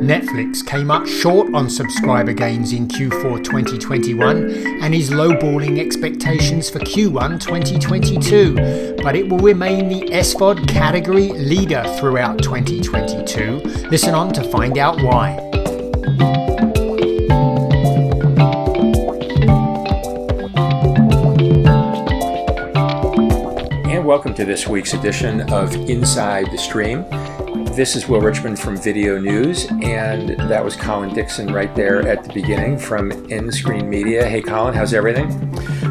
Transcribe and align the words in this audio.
Netflix 0.00 0.64
came 0.64 0.90
up 0.90 1.06
short 1.06 1.54
on 1.54 1.70
subscriber 1.70 2.34
gains 2.34 2.74
in 2.74 2.86
Q4 2.86 3.42
2021 3.42 4.82
and 4.82 4.94
is 4.94 5.08
lowballing 5.10 5.78
expectations 5.80 6.68
for 6.68 6.80
Q1 6.80 7.40
2022, 7.40 8.96
but 9.02 9.16
it 9.16 9.26
will 9.26 9.38
remain 9.38 9.88
the 9.88 10.02
SVOD 10.10 10.68
category 10.68 11.28
leader 11.28 11.82
throughout 11.98 12.38
2022. 12.42 13.60
Listen 13.90 14.14
on 14.14 14.34
to 14.34 14.44
find 14.44 14.76
out 14.76 15.00
why. 15.00 15.30
And 23.90 24.04
welcome 24.04 24.34
to 24.34 24.44
this 24.44 24.66
week's 24.66 24.92
edition 24.92 25.40
of 25.50 25.74
Inside 25.88 26.50
the 26.52 26.58
Stream. 26.58 27.06
This 27.76 27.94
is 27.94 28.08
Will 28.08 28.22
Richmond 28.22 28.58
from 28.58 28.78
VideoNuze, 28.78 29.84
and 29.84 30.30
that 30.50 30.64
was 30.64 30.74
Colin 30.74 31.12
Dixon 31.12 31.52
right 31.52 31.74
there 31.76 32.08
at 32.08 32.24
the 32.24 32.32
beginning 32.32 32.78
from 32.78 33.10
nScreenMedia. 33.10 34.26
Hey, 34.26 34.40
Colin, 34.40 34.72
how's 34.72 34.94
everything? 34.94 35.30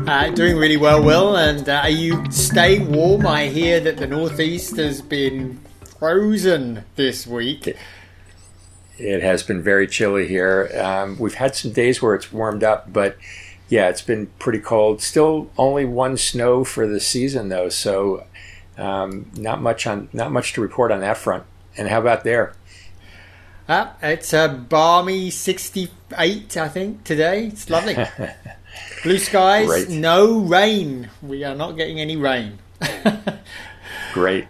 Uh, 0.09 0.31
doing 0.33 0.57
really 0.57 0.77
well, 0.77 1.03
Will. 1.03 1.37
And 1.37 1.69
uh, 1.69 1.81
are 1.83 1.89
you 1.91 2.25
staying 2.31 2.91
warm? 2.91 3.27
I 3.27 3.49
hear 3.49 3.79
that 3.81 3.97
the 3.97 4.07
Northeast 4.07 4.77
has 4.77 4.99
been 4.99 5.59
frozen 5.99 6.85
this 6.95 7.27
week. 7.27 7.77
It 8.97 9.21
has 9.21 9.43
been 9.43 9.61
very 9.61 9.85
chilly 9.85 10.27
here. 10.27 10.71
Um, 10.83 11.19
we've 11.19 11.35
had 11.35 11.55
some 11.55 11.71
days 11.71 12.01
where 12.01 12.15
it's 12.15 12.33
warmed 12.33 12.63
up, 12.63 12.91
but 12.91 13.15
yeah, 13.69 13.89
it's 13.89 14.01
been 14.01 14.25
pretty 14.39 14.59
cold. 14.59 15.03
Still 15.03 15.51
only 15.55 15.85
one 15.85 16.17
snow 16.17 16.63
for 16.63 16.87
the 16.87 16.99
season, 16.99 17.49
though, 17.49 17.69
so 17.69 18.25
um, 18.75 19.29
not 19.37 19.61
much 19.61 19.85
on 19.85 20.09
not 20.13 20.31
much 20.31 20.53
to 20.53 20.61
report 20.61 20.91
on 20.91 21.01
that 21.01 21.17
front. 21.17 21.43
And 21.77 21.87
how 21.87 21.99
about 21.99 22.23
there? 22.23 22.53
Uh, 23.67 23.91
it's 24.01 24.31
a 24.33 24.47
balmy 24.47 25.29
68, 25.29 26.57
I 26.57 26.67
think, 26.67 27.03
today. 27.03 27.47
It's 27.47 27.69
lovely. 27.69 27.95
Blue 29.03 29.17
skies, 29.17 29.67
Great. 29.67 29.89
no 29.89 30.39
rain. 30.39 31.09
We 31.21 31.43
are 31.43 31.55
not 31.55 31.71
getting 31.71 31.99
any 31.99 32.15
rain. 32.15 32.59
Great. 34.13 34.47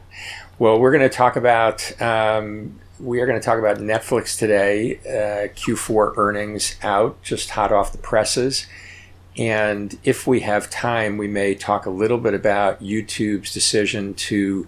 Well, 0.59 0.80
we're 0.80 0.92
going 0.92 1.09
to 1.09 1.16
talk 1.16 1.36
about 1.36 2.02
um, 2.02 2.80
we 3.00 3.20
are 3.20 3.26
going 3.26 3.40
to 3.40 3.46
talk 3.46 3.59
about 3.59 3.78
Netflix 3.78 4.38
today. 4.38 4.98
Uh, 5.06 5.53
Q4 5.53 6.18
earnings 6.18 6.76
out, 6.81 7.22
just 7.22 7.52
hot 7.52 7.72
off 7.72 7.92
the 7.92 7.98
presses. 7.98 8.68
And 9.38 9.98
if 10.03 10.26
we 10.26 10.42
have 10.42 10.70
time, 10.70 11.18
we 11.18 11.28
may 11.28 11.56
talk 11.56 11.86
a 11.86 11.90
little 11.90 12.18
bit 12.18 12.34
about 12.34 12.81
YouTube's 12.81 13.53
decision 13.53 14.14
to 14.14 14.68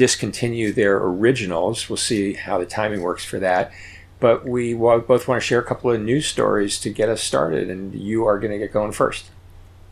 discontinue 0.00 0.72
their 0.72 0.96
originals. 0.96 1.90
We'll 1.90 1.98
see 1.98 2.32
how 2.32 2.56
the 2.56 2.64
timing 2.64 3.02
works 3.02 3.22
for 3.22 3.38
that. 3.40 3.70
But 4.18 4.48
we 4.48 4.72
both 4.72 5.28
want 5.28 5.42
to 5.42 5.46
share 5.46 5.60
a 5.60 5.62
couple 5.62 5.90
of 5.90 6.00
news 6.00 6.26
stories 6.26 6.80
to 6.80 6.88
get 6.88 7.10
us 7.10 7.22
started, 7.22 7.68
and 7.68 7.94
you 7.94 8.24
are 8.24 8.38
going 8.38 8.50
to 8.50 8.56
get 8.56 8.72
going 8.72 8.92
first. 8.92 9.26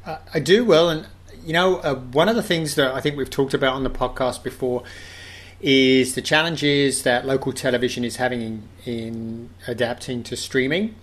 Uh, 0.07 0.17
I 0.33 0.41
do, 0.41 0.65
Will. 0.65 0.89
And, 0.89 1.09
you 1.45 1.53
know, 1.53 1.77
uh, 1.81 1.95
one 1.95 2.31
of 2.31 2.37
the 2.37 2.43
things 2.43 2.75
that 2.77 2.95
I 2.95 3.03
think 3.03 3.19
we've 3.19 3.29
talked 3.29 3.53
about 3.53 3.75
on 3.75 3.85
the 3.85 3.91
podcast 3.91 4.43
before 4.43 4.83
is 5.61 6.15
the 6.15 6.23
challenges 6.23 7.03
that 7.03 7.27
local 7.27 7.53
television 7.53 8.03
is 8.03 8.17
having 8.17 8.41
in, 8.41 8.69
in 8.87 9.51
adapting 9.67 10.23
to 10.23 10.37
streaming. 10.37 10.95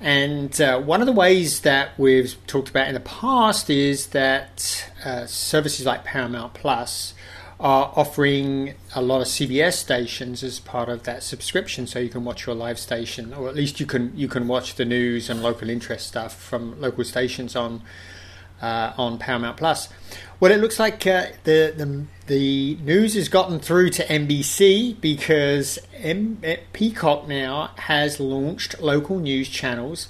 And 0.00 0.58
uh, 0.58 0.80
one 0.80 1.02
of 1.02 1.06
the 1.06 1.12
ways 1.12 1.60
that 1.60 1.98
we've 1.98 2.34
talked 2.46 2.70
about 2.70 2.88
in 2.88 2.94
the 2.94 3.00
past 3.00 3.68
is 3.68 4.06
that 4.08 4.90
uh, 5.04 5.26
services 5.26 5.84
like 5.84 6.02
Paramount 6.04 6.54
Plus 6.54 7.12
are 7.60 7.92
offering 7.94 8.74
a 8.94 9.02
lot 9.02 9.20
of 9.20 9.28
CBS 9.28 9.74
stations 9.74 10.42
as 10.42 10.58
part 10.58 10.88
of 10.88 11.04
that 11.04 11.22
subscription, 11.22 11.86
so 11.86 11.98
you 11.98 12.08
can 12.08 12.24
watch 12.24 12.46
your 12.46 12.54
live 12.54 12.78
station, 12.78 13.32
or 13.32 13.48
at 13.48 13.54
least 13.54 13.80
you 13.80 13.86
can 13.86 14.12
you 14.16 14.28
can 14.28 14.48
watch 14.48 14.74
the 14.74 14.84
news 14.84 15.30
and 15.30 15.42
local 15.42 15.70
interest 15.70 16.08
stuff 16.08 16.34
from 16.34 16.80
local 16.80 17.04
stations 17.04 17.54
on 17.54 17.82
uh, 18.60 18.92
on 18.96 19.18
Paramount 19.18 19.56
Plus. 19.56 19.88
Well, 20.40 20.50
it 20.50 20.60
looks 20.60 20.78
like 20.78 21.06
uh, 21.06 21.26
the, 21.44 21.72
the 21.76 22.06
the 22.26 22.76
news 22.82 23.14
has 23.14 23.28
gotten 23.28 23.58
through 23.58 23.90
to 23.90 24.06
NBC 24.06 25.00
because 25.00 25.78
M- 25.94 26.40
Peacock 26.72 27.28
now 27.28 27.70
has 27.76 28.18
launched 28.18 28.80
local 28.80 29.18
news 29.18 29.48
channels 29.48 30.08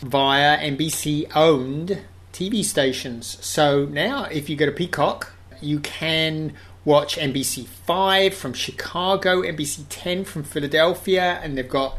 via 0.00 0.58
NBC 0.58 1.30
owned 1.34 2.02
TV 2.32 2.64
stations. 2.64 3.38
So 3.44 3.86
now, 3.86 4.24
if 4.24 4.48
you 4.48 4.56
go 4.56 4.66
to 4.66 4.72
Peacock, 4.72 5.32
you 5.60 5.80
can 5.80 6.52
watch 6.84 7.16
NBC 7.16 7.66
5 7.66 8.34
from 8.34 8.52
Chicago, 8.52 9.42
NBC 9.42 9.86
10 9.88 10.24
from 10.24 10.44
Philadelphia, 10.44 11.40
and 11.42 11.56
they've 11.56 11.68
got 11.68 11.96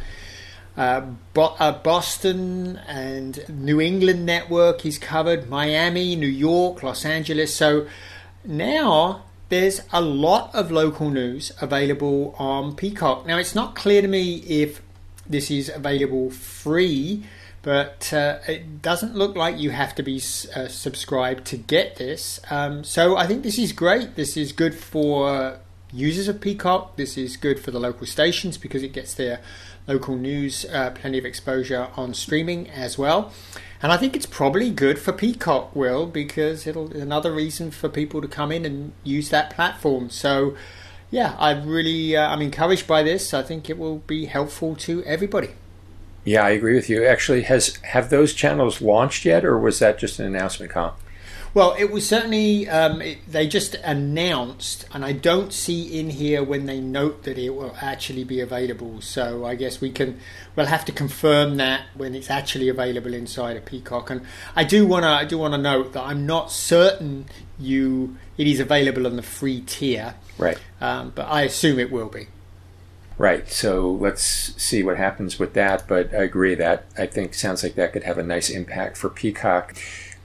uh, 0.78 1.02
Bo- 1.34 1.56
uh, 1.60 1.72
Boston 1.72 2.78
and 2.88 3.48
New 3.50 3.80
England 3.80 4.26
network 4.26 4.86
is 4.86 4.98
covered, 4.98 5.50
Miami, 5.50 6.16
New 6.16 6.28
York, 6.28 6.84
Los 6.84 7.06
Angeles. 7.06 7.56
So 7.56 7.88
now 8.44 9.24
there's 9.50 9.82
a 9.94 10.02
lot 10.02 10.54
of 10.54 10.72
local 10.72 11.10
news 11.10 11.52
available 11.62 12.36
on 12.38 12.76
Peacock. 12.76 13.26
Now 13.26 13.38
it's 13.38 13.56
not 13.56 13.76
clear 13.76 14.02
to 14.02 14.08
me 14.08 14.38
if 14.48 14.82
this 15.28 15.50
is 15.50 15.70
available 15.70 16.30
free 16.30 17.24
but 17.66 18.14
uh, 18.14 18.38
it 18.48 18.84
doesn't 18.84 19.16
look 19.16 19.36
like 19.36 19.58
you 19.58 19.72
have 19.72 19.96
to 19.96 20.04
be 20.04 20.18
uh, 20.56 20.68
subscribed 20.68 21.46
to 21.46 21.58
get 21.58 21.96
this. 21.96 22.40
Um, 22.52 22.84
so 22.84 23.18
I 23.18 23.26
think 23.26 23.42
this 23.42 23.58
is 23.58 23.72
great. 23.72 24.16
This 24.16 24.38
is 24.38 24.52
good 24.52 24.76
for 24.76 25.58
users 25.92 26.28
of 26.28 26.40
Peacock. 26.40 26.96
This 26.96 27.18
is 27.18 27.38
good 27.38 27.60
for 27.60 27.72
the 27.72 27.80
local 27.80 28.06
stations 28.06 28.60
because 28.60 28.84
it 28.84 28.94
gets 28.94 29.16
their 29.16 29.42
local 29.88 30.16
news 30.16 30.64
uh, 30.72 30.92
plenty 30.92 31.18
of 31.18 31.26
exposure 31.26 31.88
on 31.96 32.14
streaming 32.14 32.70
as 32.70 33.00
well. 33.00 33.34
And 33.82 33.92
I 33.92 33.98
think 33.98 34.16
it's 34.16 34.28
probably 34.28 34.70
good 34.70 35.00
for 35.00 35.12
Peacock, 35.12 35.76
Will, 35.76 36.06
because 36.06 36.68
it'll 36.68 36.96
another 36.96 37.34
reason 37.34 37.72
for 37.72 37.90
people 37.90 38.22
to 38.22 38.28
come 38.28 38.52
in 38.52 38.64
and 38.64 38.94
use 39.04 39.30
that 39.30 39.50
platform. 39.50 40.12
So, 40.12 40.56
yeah, 41.10 41.36
I 41.40 41.54
really 41.54 42.16
uh, 42.16 42.30
I'm 42.30 42.44
encouraged 42.44 42.86
by 42.86 43.02
this. 43.02 43.34
I 43.34 43.42
think 43.42 43.72
it 43.72 43.80
will 43.80 44.04
be 44.06 44.26
helpful 44.26 44.76
to 44.76 45.04
everybody. 45.04 45.56
Yeah, 46.26 46.44
I 46.44 46.50
agree 46.50 46.74
with 46.74 46.90
you. 46.90 47.06
Actually, 47.06 47.44
has 47.44 47.78
have 47.84 48.10
those 48.10 48.34
channels 48.34 48.82
launched 48.82 49.26
yet, 49.26 49.46
or 49.46 49.60
was 49.60 49.80
that 49.80 50.00
just 50.00 50.20
an 50.20 50.26
announcement, 50.26 50.72
Colin? 50.72 50.94
Well, 51.54 51.74
it 51.80 51.90
was 51.90 52.06
certainly 52.06 52.68
um, 52.68 53.02
it, 53.02 53.20
they 53.32 53.48
just 53.48 53.76
announced, 53.76 54.86
and 54.92 55.06
I 55.06 55.14
don't 55.14 55.54
see 55.54 55.98
in 55.98 56.10
here 56.10 56.44
when 56.44 56.66
they 56.66 56.82
note 56.82 57.24
that 57.24 57.38
it 57.38 57.52
will 57.52 57.78
actually 57.80 58.26
be 58.26 58.42
available. 58.42 59.00
So 59.00 59.46
I 59.46 59.56
guess 59.56 59.80
we 59.80 59.92
can 59.92 60.20
we'll 60.56 60.66
have 60.66 60.84
to 60.86 60.92
confirm 60.92 61.56
that 61.58 61.84
when 61.96 62.14
it's 62.14 62.30
actually 62.30 62.68
available 62.68 63.14
inside 63.14 63.56
of 63.56 63.64
Peacock. 63.64 64.10
And 64.10 64.22
I 64.54 64.66
do 64.66 64.86
want 64.86 65.04
to 65.04 65.10
I 65.10 65.24
do 65.24 65.38
want 65.38 65.54
to 65.54 65.60
note 65.60 65.94
that 65.94 66.04
I'm 66.04 66.26
not 66.26 66.52
certain 66.52 67.28
you 67.58 68.18
it 68.38 68.48
is 68.48 68.60
available 68.60 69.08
on 69.08 69.16
the 69.16 69.22
free 69.24 69.62
tier, 69.62 70.16
right? 70.38 70.58
Um, 70.82 71.14
but 71.16 71.28
I 71.30 71.44
assume 71.44 71.80
it 71.80 71.92
will 71.92 72.10
be. 72.10 72.28
Right. 73.18 73.50
So 73.50 73.90
let's 73.90 74.22
see 74.62 74.84
what 74.84 74.98
happens 74.98 75.40
with 75.40 75.54
that. 75.54 75.88
But 75.88 76.14
I 76.14 76.24
agree 76.24 76.56
that 76.56 76.86
I 76.98 77.06
think 77.06 77.34
sounds 77.34 77.64
like 77.64 77.76
that 77.76 77.94
could 77.94 78.04
have 78.04 78.18
a 78.18 78.24
nice 78.24 78.50
impact 78.50 78.98
for 78.98 79.10
Peacock. 79.10 79.76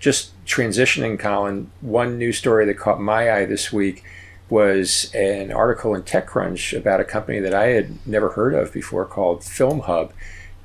Just 0.01 0.33
transitioning, 0.45 1.19
Colin, 1.19 1.71
one 1.81 2.19
news 2.19 2.39
story 2.39 2.67
that 2.67 2.79
caught 2.79 3.01
my 3.01 3.31
eye 3.31 3.45
this 3.45 3.73
week 3.73 4.03
was 4.49 5.13
an 5.15 5.53
article 5.53 5.95
in 5.95 6.03
TechCrunch 6.03 6.77
about 6.77 7.01
a 7.01 7.05
company 7.05 7.39
that 7.39 7.55
I 7.55 7.69
had 7.69 8.05
never 8.05 8.31
heard 8.31 8.55
of 8.55 8.73
before 8.73 9.05
called 9.05 9.43
FilmHub, 9.43 10.11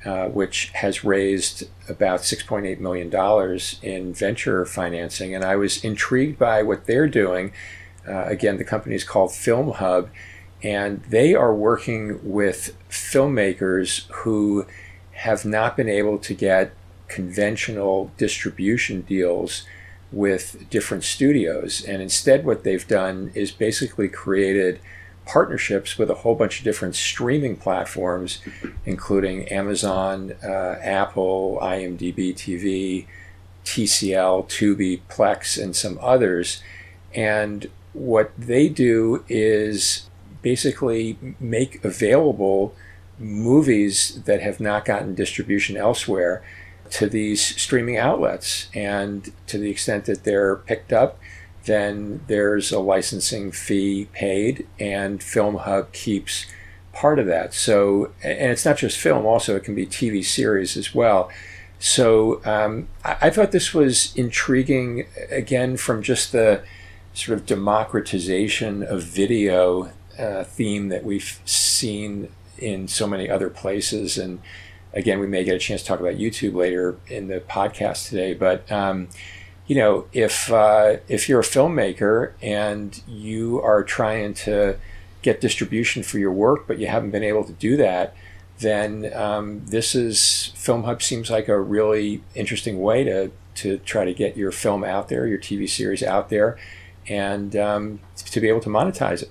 uh, 0.04 0.26
which 0.26 0.70
has 0.74 1.04
raised 1.04 1.68
about 1.88 2.20
$6.8 2.20 2.80
million 2.80 3.60
in 3.82 4.12
venture 4.12 4.66
financing. 4.66 5.34
And 5.34 5.44
I 5.44 5.54
was 5.54 5.84
intrigued 5.84 6.38
by 6.38 6.62
what 6.62 6.86
they're 6.86 7.06
doing. 7.06 7.52
Uh, 8.08 8.24
again, 8.24 8.56
the 8.56 8.64
company 8.64 8.96
is 8.96 9.04
called 9.04 9.30
FilmHub 9.30 10.08
and 10.66 11.00
they 11.04 11.32
are 11.32 11.54
working 11.54 12.18
with 12.24 12.76
filmmakers 12.90 14.10
who 14.10 14.66
have 15.12 15.44
not 15.44 15.76
been 15.76 15.88
able 15.88 16.18
to 16.18 16.34
get 16.34 16.74
conventional 17.06 18.10
distribution 18.16 19.02
deals 19.02 19.64
with 20.10 20.68
different 20.68 21.04
studios. 21.04 21.84
And 21.84 22.02
instead, 22.02 22.44
what 22.44 22.64
they've 22.64 22.86
done 22.86 23.30
is 23.32 23.52
basically 23.52 24.08
created 24.08 24.80
partnerships 25.24 25.98
with 25.98 26.10
a 26.10 26.14
whole 26.14 26.34
bunch 26.34 26.58
of 26.58 26.64
different 26.64 26.96
streaming 26.96 27.54
platforms, 27.54 28.40
including 28.84 29.46
Amazon, 29.46 30.32
uh, 30.42 30.78
Apple, 30.82 31.60
IMDb 31.62 32.34
TV, 32.34 33.06
TCL, 33.64 34.48
Tubi, 34.48 35.00
Plex, 35.08 35.62
and 35.62 35.76
some 35.76 35.96
others. 36.02 36.60
And 37.14 37.70
what 37.92 38.32
they 38.36 38.68
do 38.68 39.24
is 39.28 40.10
basically 40.42 41.18
make 41.40 41.84
available 41.84 42.74
movies 43.18 44.22
that 44.24 44.40
have 44.40 44.60
not 44.60 44.84
gotten 44.84 45.14
distribution 45.14 45.76
elsewhere 45.76 46.42
to 46.90 47.08
these 47.08 47.42
streaming 47.60 47.96
outlets. 47.96 48.68
And 48.74 49.32
to 49.46 49.58
the 49.58 49.70
extent 49.70 50.04
that 50.06 50.24
they're 50.24 50.56
picked 50.56 50.92
up, 50.92 51.18
then 51.64 52.20
there's 52.28 52.72
a 52.72 52.78
licensing 52.78 53.50
fee 53.52 54.08
paid, 54.12 54.66
and 54.78 55.20
FilmHub 55.20 55.92
keeps 55.92 56.46
part 56.92 57.18
of 57.18 57.26
that. 57.26 57.52
So, 57.52 58.12
and 58.22 58.50
it's 58.52 58.64
not 58.64 58.78
just 58.78 58.98
film; 58.98 59.26
also 59.26 59.56
it 59.56 59.64
can 59.64 59.74
be 59.74 59.86
TV 59.86 60.24
series 60.24 60.76
as 60.76 60.94
well. 60.94 61.30
So, 61.78 62.40
um, 62.44 62.88
I, 63.04 63.16
I 63.22 63.30
thought 63.30 63.52
this 63.52 63.74
was 63.74 64.14
intriguing 64.16 65.06
again 65.28 65.76
from 65.76 66.02
just 66.02 66.32
the 66.32 66.62
sort 67.12 67.38
of 67.38 67.46
democratization 67.46 68.82
of 68.82 69.02
video 69.02 69.90
uh, 70.18 70.44
theme 70.44 70.88
that 70.88 71.04
we've 71.04 71.40
seen 71.44 72.28
in 72.58 72.88
so 72.88 73.06
many 73.06 73.28
other 73.28 73.50
places. 73.50 74.18
And 74.18 74.40
again, 74.92 75.20
we 75.20 75.26
may 75.26 75.44
get 75.44 75.54
a 75.54 75.58
chance 75.58 75.82
to 75.82 75.88
talk 75.88 76.00
about 76.00 76.14
YouTube 76.14 76.54
later 76.54 76.96
in 77.08 77.28
the 77.28 77.40
podcast 77.40 78.08
today. 78.08 78.34
But 78.34 78.70
um, 78.70 79.08
you 79.66 79.76
know, 79.76 80.06
if 80.12 80.50
uh, 80.50 80.96
if 81.08 81.28
you're 81.28 81.40
a 81.40 81.44
filmmaker 81.44 82.32
and 82.40 83.00
you 83.06 83.60
are 83.62 83.82
trying 83.82 84.34
to 84.34 84.76
get 85.22 85.40
distribution 85.40 86.02
for 86.02 86.18
your 86.18 86.32
work, 86.32 86.66
but 86.66 86.78
you 86.78 86.86
haven't 86.86 87.10
been 87.10 87.24
able 87.24 87.44
to 87.44 87.52
do 87.52 87.76
that, 87.76 88.14
then 88.58 89.12
um, 89.14 89.62
this 89.66 89.94
is 89.94 90.52
Film 90.54 90.84
Hub 90.84 91.02
seems 91.02 91.30
like 91.30 91.48
a 91.48 91.60
really 91.60 92.22
interesting 92.34 92.80
way 92.80 93.04
to 93.04 93.30
to 93.56 93.78
try 93.78 94.04
to 94.04 94.14
get 94.14 94.36
your 94.36 94.52
film 94.52 94.84
out 94.84 95.08
there, 95.08 95.26
your 95.26 95.38
TV 95.38 95.68
series 95.68 96.02
out 96.02 96.28
there, 96.28 96.58
and 97.08 97.56
um, 97.56 98.00
to 98.16 98.40
be 98.40 98.48
able 98.48 98.60
to 98.60 98.68
monetize 98.68 99.22
it. 99.22 99.30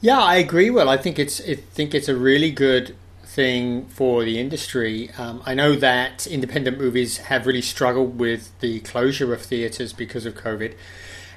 Yeah, 0.00 0.20
I 0.20 0.36
agree. 0.36 0.70
Well, 0.70 0.88
I 0.88 0.96
think 0.96 1.18
it's 1.18 1.40
I 1.40 1.54
think 1.54 1.94
it's 1.94 2.08
a 2.08 2.16
really 2.16 2.50
good 2.50 2.96
thing 3.24 3.86
for 3.86 4.24
the 4.24 4.38
industry. 4.38 5.10
Um, 5.18 5.42
I 5.44 5.54
know 5.54 5.74
that 5.76 6.26
independent 6.26 6.78
movies 6.78 7.16
have 7.18 7.46
really 7.46 7.62
struggled 7.62 8.18
with 8.18 8.56
the 8.60 8.80
closure 8.80 9.32
of 9.32 9.42
theaters 9.42 9.92
because 9.92 10.24
of 10.24 10.34
COVID, 10.34 10.74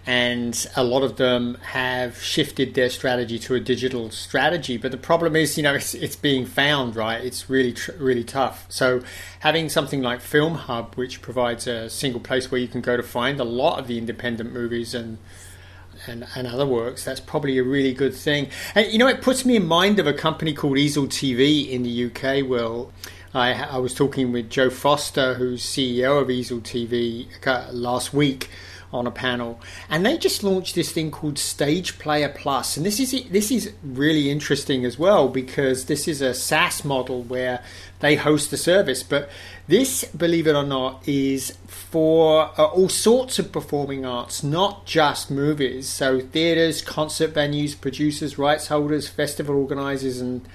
and 0.05 0.67
a 0.75 0.83
lot 0.83 1.01
of 1.03 1.17
them 1.17 1.57
have 1.71 2.21
shifted 2.21 2.75
their 2.75 2.89
strategy 2.89 3.39
to 3.39 3.55
a 3.55 3.59
digital 3.59 4.11
strategy. 4.11 4.77
But 4.77 4.91
the 4.91 4.97
problem 4.97 5.35
is, 5.35 5.57
you 5.57 5.63
know, 5.63 5.73
it's, 5.73 5.93
it's 5.93 6.15
being 6.15 6.45
found 6.45 6.95
right. 6.95 7.23
It's 7.23 7.49
really 7.49 7.73
tr- 7.73 7.93
really 7.97 8.23
tough. 8.23 8.65
So 8.69 9.01
having 9.39 9.67
something 9.69 10.01
like 10.01 10.21
Film 10.21 10.55
Hub, 10.55 10.95
which 10.95 11.21
provides 11.21 11.67
a 11.67 11.89
single 11.89 12.21
place 12.21 12.51
where 12.51 12.61
you 12.61 12.67
can 12.67 12.81
go 12.81 12.95
to 12.95 13.03
find 13.03 13.39
a 13.39 13.43
lot 13.43 13.79
of 13.79 13.87
the 13.87 13.97
independent 13.97 14.53
movies 14.53 14.93
and 14.93 15.17
and, 16.07 16.27
and 16.35 16.47
other 16.47 16.65
works, 16.65 17.05
that's 17.05 17.19
probably 17.19 17.57
a 17.57 17.63
really 17.63 17.93
good 17.93 18.13
thing. 18.13 18.49
And 18.75 18.91
you 18.91 18.97
know, 18.97 19.07
it 19.07 19.21
puts 19.21 19.45
me 19.45 19.55
in 19.55 19.65
mind 19.67 19.99
of 19.99 20.07
a 20.07 20.13
company 20.13 20.53
called 20.53 20.77
Easel 20.77 21.07
TV 21.07 21.69
in 21.69 21.83
the 21.83 22.05
UK. 22.05 22.47
Well, 22.47 22.91
I, 23.33 23.53
I 23.53 23.77
was 23.77 23.93
talking 23.93 24.31
with 24.31 24.49
Joe 24.49 24.69
Foster, 24.69 25.35
who's 25.35 25.63
CEO 25.63 26.21
of 26.21 26.29
Easel 26.29 26.59
TV, 26.59 27.27
uh, 27.45 27.67
last 27.71 28.13
week 28.13 28.49
on 28.93 29.05
a 29.05 29.11
panel, 29.11 29.59
and 29.89 30.05
they 30.05 30.17
just 30.17 30.43
launched 30.43 30.73
this 30.73 30.93
thing 30.93 31.11
called 31.11 31.37
Stage 31.37 31.99
Player 31.99 32.29
Plus. 32.29 32.47
Plus, 32.47 32.77
and 32.77 32.85
this 32.85 32.99
is 32.99 33.29
this 33.29 33.51
is 33.51 33.73
really 33.83 34.31
interesting 34.31 34.83
as 34.83 34.97
well 34.97 35.27
because 35.29 35.85
this 35.85 36.07
is 36.07 36.21
a 36.21 36.33
SaaS 36.33 36.83
model 36.83 37.21
where 37.23 37.61
they 37.99 38.15
host 38.15 38.51
the 38.51 38.57
service, 38.57 39.03
but 39.03 39.29
this, 39.67 40.05
believe 40.05 40.47
it 40.47 40.55
or 40.55 40.63
not, 40.63 41.07
is 41.07 41.57
for 41.89 42.51
uh, 42.59 42.65
all 42.65 42.89
sorts 42.89 43.39
of 43.39 43.53
performing 43.53 44.05
arts, 44.05 44.43
not 44.43 44.85
just 44.85 45.31
movies. 45.31 45.87
So 45.87 46.19
theaters, 46.19 46.81
concert 46.81 47.33
venues, 47.33 47.79
producers, 47.79 48.37
rights 48.37 48.67
holders, 48.67 49.07
festival 49.07 49.55
organizers, 49.55 50.19
and 50.19 50.45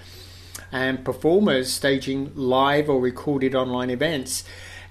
and 0.70 1.04
performers 1.04 1.72
staging 1.72 2.32
live 2.34 2.88
or 2.88 3.00
recorded 3.00 3.54
online 3.54 3.90
events 3.90 4.44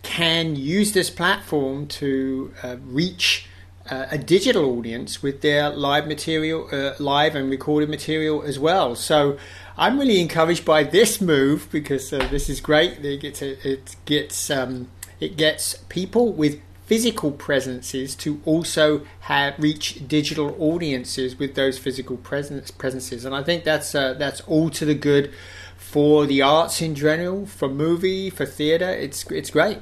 can 0.03 0.55
use 0.55 0.93
this 0.93 1.09
platform 1.09 1.87
to 1.87 2.53
uh, 2.63 2.77
reach 2.85 3.47
uh, 3.89 4.05
a 4.09 4.17
digital 4.17 4.77
audience 4.77 5.21
with 5.21 5.41
their 5.41 5.69
live 5.69 6.07
material, 6.07 6.67
uh, 6.71 6.93
live 6.97 7.35
and 7.35 7.49
recorded 7.51 7.89
material 7.89 8.41
as 8.41 8.57
well. 8.57 8.95
So 8.95 9.37
I'm 9.77 9.99
really 9.99 10.19
encouraged 10.19 10.65
by 10.65 10.83
this 10.83 11.21
move 11.21 11.67
because 11.71 12.11
uh, 12.11 12.27
this 12.31 12.49
is 12.49 12.61
great. 12.61 13.03
It 13.05 13.21
gets 13.21 13.41
it 13.41 13.95
gets 14.05 14.49
um, 14.49 14.87
it 15.21 15.37
gets 15.37 15.75
people 15.87 16.33
with 16.33 16.59
physical 16.85 17.31
presences 17.31 18.15
to 18.15 18.41
also 18.43 19.01
have 19.21 19.57
reach 19.57 20.05
digital 20.09 20.53
audiences 20.59 21.39
with 21.39 21.55
those 21.55 21.77
physical 21.77 22.17
presence 22.17 22.69
presences, 22.69 23.23
and 23.23 23.33
I 23.33 23.43
think 23.43 23.63
that's 23.63 23.95
uh, 23.95 24.13
that's 24.15 24.41
all 24.41 24.69
to 24.71 24.83
the 24.83 24.95
good 24.95 25.31
for 25.77 26.25
the 26.25 26.41
arts 26.41 26.81
in 26.81 26.95
general, 26.95 27.45
for 27.45 27.69
movie, 27.69 28.29
for 28.29 28.45
theatre. 28.45 28.89
It's 28.89 29.29
it's 29.31 29.51
great. 29.51 29.77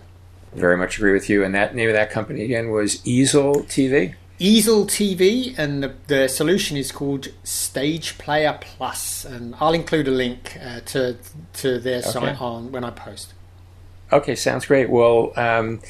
Very 0.53 0.77
much 0.77 0.97
agree 0.97 1.13
with 1.13 1.29
you. 1.29 1.43
And 1.43 1.53
that 1.55 1.75
name 1.75 1.89
of 1.89 1.95
that 1.95 2.09
company 2.09 2.43
again 2.43 2.69
was 2.69 3.05
Easel 3.05 3.63
TV. 3.63 4.15
Easel 4.39 4.85
TV, 4.85 5.53
and 5.57 5.83
the, 5.83 5.93
the 6.07 6.29
solution 6.29 6.77
is 6.77 6.91
called 6.93 7.27
Stage 7.43 8.17
Player 8.17 8.57
Plus, 8.61 9.25
and 9.25 9.53
I'll 9.59 9.73
include 9.73 10.07
a 10.07 10.11
link 10.11 10.57
uh, 10.63 10.79
to 10.87 11.17
to 11.53 11.77
their 11.79 11.99
okay. 11.99 12.09
site 12.09 12.41
on 12.41 12.71
when 12.71 12.83
I 12.83 12.91
post. 12.91 13.33
Okay, 14.11 14.33
sounds 14.33 14.65
great. 14.65 14.89
Well, 14.89 15.33
um, 15.35 15.81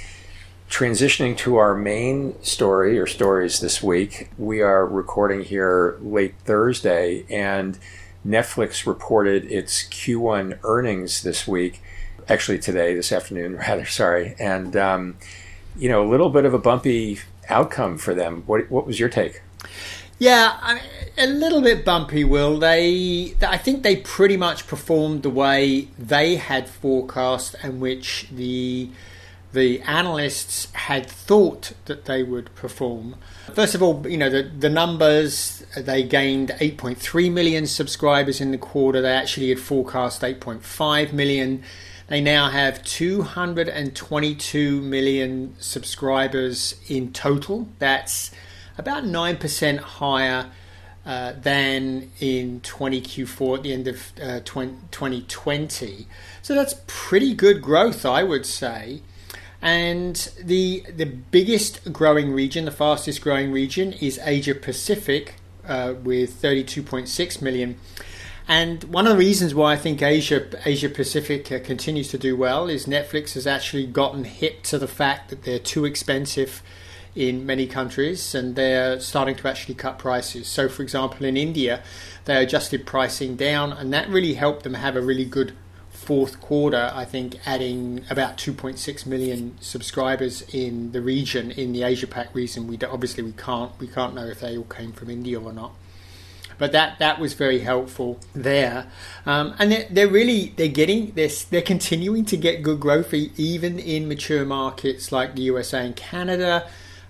transitioning 0.69 1.37
to 1.37 1.55
our 1.55 1.73
main 1.73 2.35
story 2.43 2.99
or 2.99 3.07
stories 3.07 3.61
this 3.61 3.81
week, 3.81 4.29
we 4.37 4.61
are 4.61 4.85
recording 4.85 5.43
here 5.45 5.97
late 6.01 6.35
Thursday, 6.43 7.25
and 7.29 7.79
Netflix 8.27 8.85
reported 8.85 9.45
its 9.49 9.83
Q1 9.83 10.59
earnings 10.63 11.23
this 11.23 11.47
week 11.47 11.81
actually 12.27 12.59
today, 12.59 12.93
this 12.93 13.13
afternoon, 13.13 13.55
rather. 13.67 13.85
Sorry, 13.85 14.35
and 14.37 14.75
um, 14.75 15.15
you 15.77 15.87
know, 15.87 16.05
a 16.05 16.09
little 16.09 16.29
bit 16.29 16.43
of 16.43 16.53
a 16.53 16.59
bumpy 16.59 17.19
outcome 17.47 17.97
for 17.97 18.13
them. 18.13 18.43
What 18.47 18.69
what 18.69 18.85
was 18.85 18.99
your 18.99 19.07
take? 19.07 19.41
Yeah, 20.19 20.57
I 20.61 20.73
mean, 20.75 20.83
a 21.17 21.27
little 21.27 21.61
bit 21.61 21.85
bumpy. 21.85 22.25
Will 22.25 22.59
they? 22.59 23.35
I 23.41 23.57
think 23.57 23.83
they 23.83 23.95
pretty 23.95 24.35
much 24.35 24.67
performed 24.67 25.23
the 25.23 25.29
way 25.29 25.87
they 25.97 26.35
had 26.35 26.67
forecast, 26.67 27.55
and 27.63 27.79
which 27.79 28.27
the 28.29 28.89
the 29.51 29.81
analysts 29.81 30.71
had 30.73 31.07
thought 31.07 31.71
that 31.85 32.05
they 32.05 32.21
would 32.21 32.53
perform. 32.53 33.15
First 33.53 33.73
of 33.75 33.81
all, 33.81 34.05
you 34.07 34.17
know 34.17 34.29
the 34.29 34.43
the 34.43 34.69
numbers. 34.69 35.63
They 35.77 36.03
gained 36.03 36.49
8.3 36.59 37.31
million 37.31 37.65
subscribers 37.65 38.41
in 38.41 38.51
the 38.51 38.57
quarter. 38.57 39.01
They 39.01 39.13
actually 39.13 39.47
had 39.49 39.59
forecast 39.59 40.21
8.5 40.21 41.13
million. 41.13 41.63
They 42.07 42.19
now 42.19 42.49
have 42.49 42.83
222 42.83 44.81
million 44.81 45.55
subscribers 45.59 46.75
in 46.87 47.13
total. 47.13 47.69
That's 47.77 48.31
about 48.79 49.03
9% 49.03 49.77
higher 49.77 50.49
uh, 51.05 51.33
than 51.41 52.11
in 52.19 52.61
20 52.61 53.01
Q4 53.01 53.57
at 53.57 53.63
the 53.63 53.73
end 53.73 53.87
of 53.87 54.11
uh, 54.21 54.39
2020. 54.45 56.07
So 56.41 56.55
that's 56.55 56.75
pretty 56.87 57.33
good 57.33 57.61
growth, 57.61 58.05
I 58.05 58.23
would 58.23 58.45
say. 58.45 59.01
And 59.61 60.15
the 60.41 60.85
the 60.95 61.05
biggest 61.05 61.91
growing 61.91 62.31
region, 62.31 62.63
the 62.63 62.71
fastest 62.71 63.21
growing 63.21 63.51
region, 63.51 63.91
is 63.93 64.17
Asia 64.23 64.55
Pacific 64.55 65.35
uh, 65.67 65.95
with 66.01 66.41
32.6 66.41 67.41
million. 67.41 67.77
And 68.47 68.85
one 68.85 69.05
of 69.05 69.13
the 69.13 69.19
reasons 69.19 69.53
why 69.53 69.73
I 69.73 69.75
think 69.75 70.01
Asia 70.01 70.47
Asia 70.65 70.89
Pacific 70.89 71.51
uh, 71.51 71.59
continues 71.59 72.07
to 72.09 72.17
do 72.17 72.37
well 72.37 72.69
is 72.69 72.85
Netflix 72.85 73.33
has 73.33 73.45
actually 73.45 73.85
gotten 73.85 74.23
hip 74.23 74.63
to 74.63 74.77
the 74.77 74.87
fact 74.87 75.29
that 75.29 75.43
they're 75.43 75.59
too 75.59 75.83
expensive 75.83 76.63
in 77.19 77.45
many 77.45 77.67
countries 77.67 78.33
and 78.33 78.55
they're 78.55 78.97
starting 79.01 79.35
to 79.35 79.47
actually 79.49 79.75
cut 79.75 79.99
prices. 79.99 80.47
So, 80.47 80.69
for 80.69 80.81
example, 80.83 81.25
in 81.25 81.35
India, 81.35 81.83
they 82.23 82.41
adjusted 82.41 82.85
pricing 82.85 83.35
down, 83.35 83.73
and 83.73 83.91
that 83.91 84.07
really 84.07 84.35
helped 84.35 84.63
them 84.63 84.75
have 84.75 84.95
a 84.95 85.01
really 85.01 85.25
good 85.25 85.53
fourth 85.89 86.39
quarter. 86.39 86.89
I 86.93 87.03
think 87.03 87.35
adding 87.45 88.05
about 88.09 88.37
2.6 88.37 89.05
million 89.05 89.57
subscribers 89.59 90.43
in 90.53 90.93
the 90.93 91.01
region, 91.01 91.51
in 91.51 91.73
the 91.73 91.83
Asia 91.83 92.07
Pac 92.07 92.33
region. 92.33 92.67
We 92.67 92.79
obviously 92.81 93.23
we 93.23 93.33
can't 93.33 93.77
we 93.79 93.87
can't 93.87 94.15
know 94.15 94.25
if 94.25 94.39
they 94.39 94.57
all 94.57 94.63
came 94.63 94.93
from 94.93 95.09
India 95.09 95.41
or 95.41 95.51
not 95.51 95.73
but 96.59 96.73
that 96.73 96.99
that 96.99 97.19
was 97.19 97.33
very 97.33 97.59
helpful 97.59 98.19
there. 98.33 98.85
Um, 99.25 99.55
and 99.57 99.71
they're, 99.71 99.87
they're, 99.89 100.07
really 100.07 100.53
they're 100.57 100.67
getting 100.67 101.13
this 101.13 101.43
they're 101.45 101.61
continuing 101.63 102.25
to 102.25 102.37
get 102.37 102.61
good 102.61 102.79
growth 102.79 103.13
even 103.13 103.79
in 103.79 104.07
mature 104.07 104.45
markets 104.45 105.11
like 105.11 105.35
the 105.35 105.41
USA 105.43 105.85
and 105.85 105.95
Canada. 105.95 106.69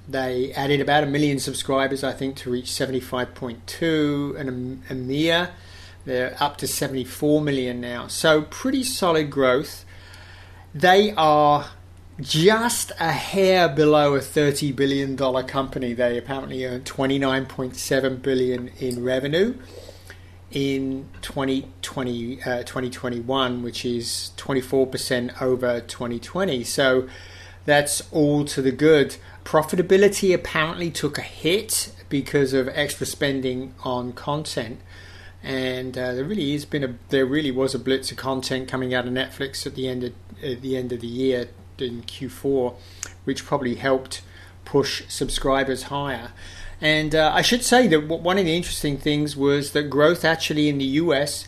They 0.09 0.51
added 0.53 0.81
about 0.81 1.03
a 1.03 1.07
million 1.07 1.39
subscribers, 1.39 2.03
I 2.03 2.13
think, 2.13 2.35
to 2.37 2.49
reach 2.49 2.65
75.2, 2.65 4.39
and 4.39 4.83
EMEA 4.85 5.51
they're 6.05 6.35
up 6.39 6.57
to 6.57 6.67
74 6.67 7.41
million 7.41 7.79
now. 7.81 8.07
So 8.07 8.41
pretty 8.41 8.83
solid 8.83 9.29
growth. 9.29 9.85
They 10.73 11.13
are 11.13 11.69
just 12.19 12.91
a 12.99 13.11
hair 13.11 13.69
below 13.69 14.15
a 14.15 14.19
$30 14.19 14.75
billion 14.75 15.15
company. 15.45 15.93
They 15.93 16.17
apparently 16.17 16.65
earned 16.65 16.85
29.7 16.85 18.21
billion 18.21 18.69
in 18.79 19.03
revenue 19.03 19.55
in 20.51 21.07
2020, 21.21 22.41
uh, 22.41 22.63
2021, 22.63 23.61
which 23.61 23.85
is 23.85 24.31
24% 24.37 25.41
over 25.41 25.79
2020. 25.81 26.63
So 26.63 27.07
that's 27.69 28.01
all 28.11 28.45
to 28.45 28.61
the 28.61 28.71
good. 28.71 29.17
Profitability 29.45 30.33
apparently 30.33 30.89
took 30.91 31.17
a 31.17 31.21
hit 31.21 31.93
because 32.09 32.53
of 32.53 32.67
extra 32.69 33.05
spending 33.05 33.73
on 33.83 34.13
content. 34.13 34.81
and 35.41 35.97
uh, 35.97 36.13
there 36.15 36.25
really 36.25 36.51
has 36.51 36.65
been 36.65 36.83
a 36.83 36.95
there 37.09 37.25
really 37.25 37.51
was 37.51 37.73
a 37.73 37.79
blitz 37.79 38.11
of 38.11 38.17
content 38.17 38.67
coming 38.67 38.93
out 38.93 39.07
of 39.07 39.13
Netflix 39.13 39.65
at 39.65 39.75
the 39.75 39.87
end 39.87 40.03
of 40.03 40.13
at 40.43 40.61
the 40.61 40.75
end 40.75 40.91
of 40.91 40.99
the 40.99 41.07
year 41.07 41.49
in 41.77 42.03
Q4, 42.03 42.75
which 43.23 43.45
probably 43.45 43.75
helped 43.75 44.21
push 44.65 45.03
subscribers 45.07 45.83
higher. 45.83 46.31
And 46.81 47.13
uh, 47.13 47.31
I 47.33 47.41
should 47.41 47.63
say 47.63 47.87
that 47.87 48.07
one 48.07 48.37
of 48.37 48.45
the 48.45 48.55
interesting 48.55 48.97
things 48.97 49.35
was 49.35 49.71
that 49.71 49.83
growth 49.83 50.23
actually 50.23 50.69
in 50.69 50.77
the 50.77 50.85
US 50.85 51.47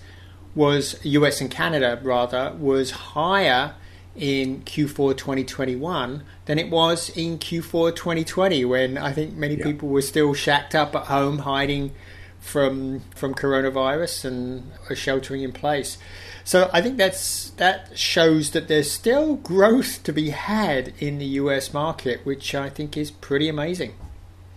was 0.56 1.00
US 1.04 1.42
and 1.42 1.50
Canada 1.50 2.00
rather 2.04 2.54
was 2.58 2.92
higher 2.92 3.76
in 4.16 4.62
Q4 4.64 5.18
2021 5.18 6.24
than 6.46 6.60
it 6.60 6.70
was 6.70 7.10
in 7.16 7.38
Q4 7.38 7.96
2020 7.96 8.66
when 8.66 8.98
I 8.98 9.14
think 9.14 9.36
many 9.36 9.56
yeah. 9.56 9.64
people 9.64 9.90
were 9.90 10.02
still 10.02 10.34
shacked 10.34 10.76
up 10.76 10.96
at 10.96 11.06
home 11.06 11.40
hiding 11.40 11.92
from 12.40 13.02
from 13.16 13.34
coronavirus 13.34 14.26
and 14.26 14.72
sheltering 14.98 15.44
in 15.44 15.52
place. 15.52 15.98
So 16.44 16.70
I 16.74 16.82
think 16.82 16.98
that's 16.98 17.52
that 17.52 17.98
shows 17.98 18.52
that 18.52 18.68
there's 18.68 18.92
still 18.92 19.36
growth 19.36 20.04
to 20.04 20.12
be 20.12 20.32
had 20.32 20.94
in 21.00 21.20
the 21.20 21.26
US 21.26 21.74
market, 21.74 22.26
which 22.26 22.54
I 22.56 22.70
think 22.70 22.98
is 22.98 23.12
pretty 23.12 23.48
amazing. 23.48 23.94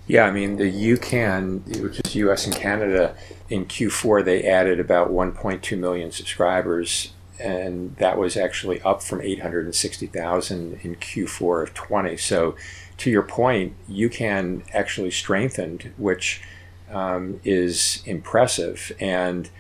Yeah, 0.07 0.25
I 0.25 0.31
mean 0.31 0.57
the 0.57 0.71
UCAN, 0.71 1.81
which 1.83 2.01
is 2.05 2.15
US 2.17 2.47
and 2.47 2.55
Canada, 2.55 3.15
in 3.49 3.67
Q4 3.67 4.25
they 4.25 4.43
added 4.45 4.81
about 4.81 5.11
1.2 5.11 5.79
million 5.79 6.11
subscribers, 6.11 7.13
and 7.39 7.97
that 7.97 8.19
was 8.19 8.37
actually 8.37 8.81
up 8.83 9.03
from 9.03 9.21
860,000 9.21 10.81
in 10.83 10.97
Q4 10.97 11.63
of 11.63 11.75
20. 11.75 12.17
So, 12.17 12.55
to 12.99 13.11
your 13.11 13.23
point, 13.23 13.75
UCAN 13.91 14.63
actually 14.73 15.11
strengthened, 15.11 15.93
which 15.97 16.43
um, 16.91 17.41
is 17.45 18.03
impressive. 18.07 18.93
And 19.01 19.51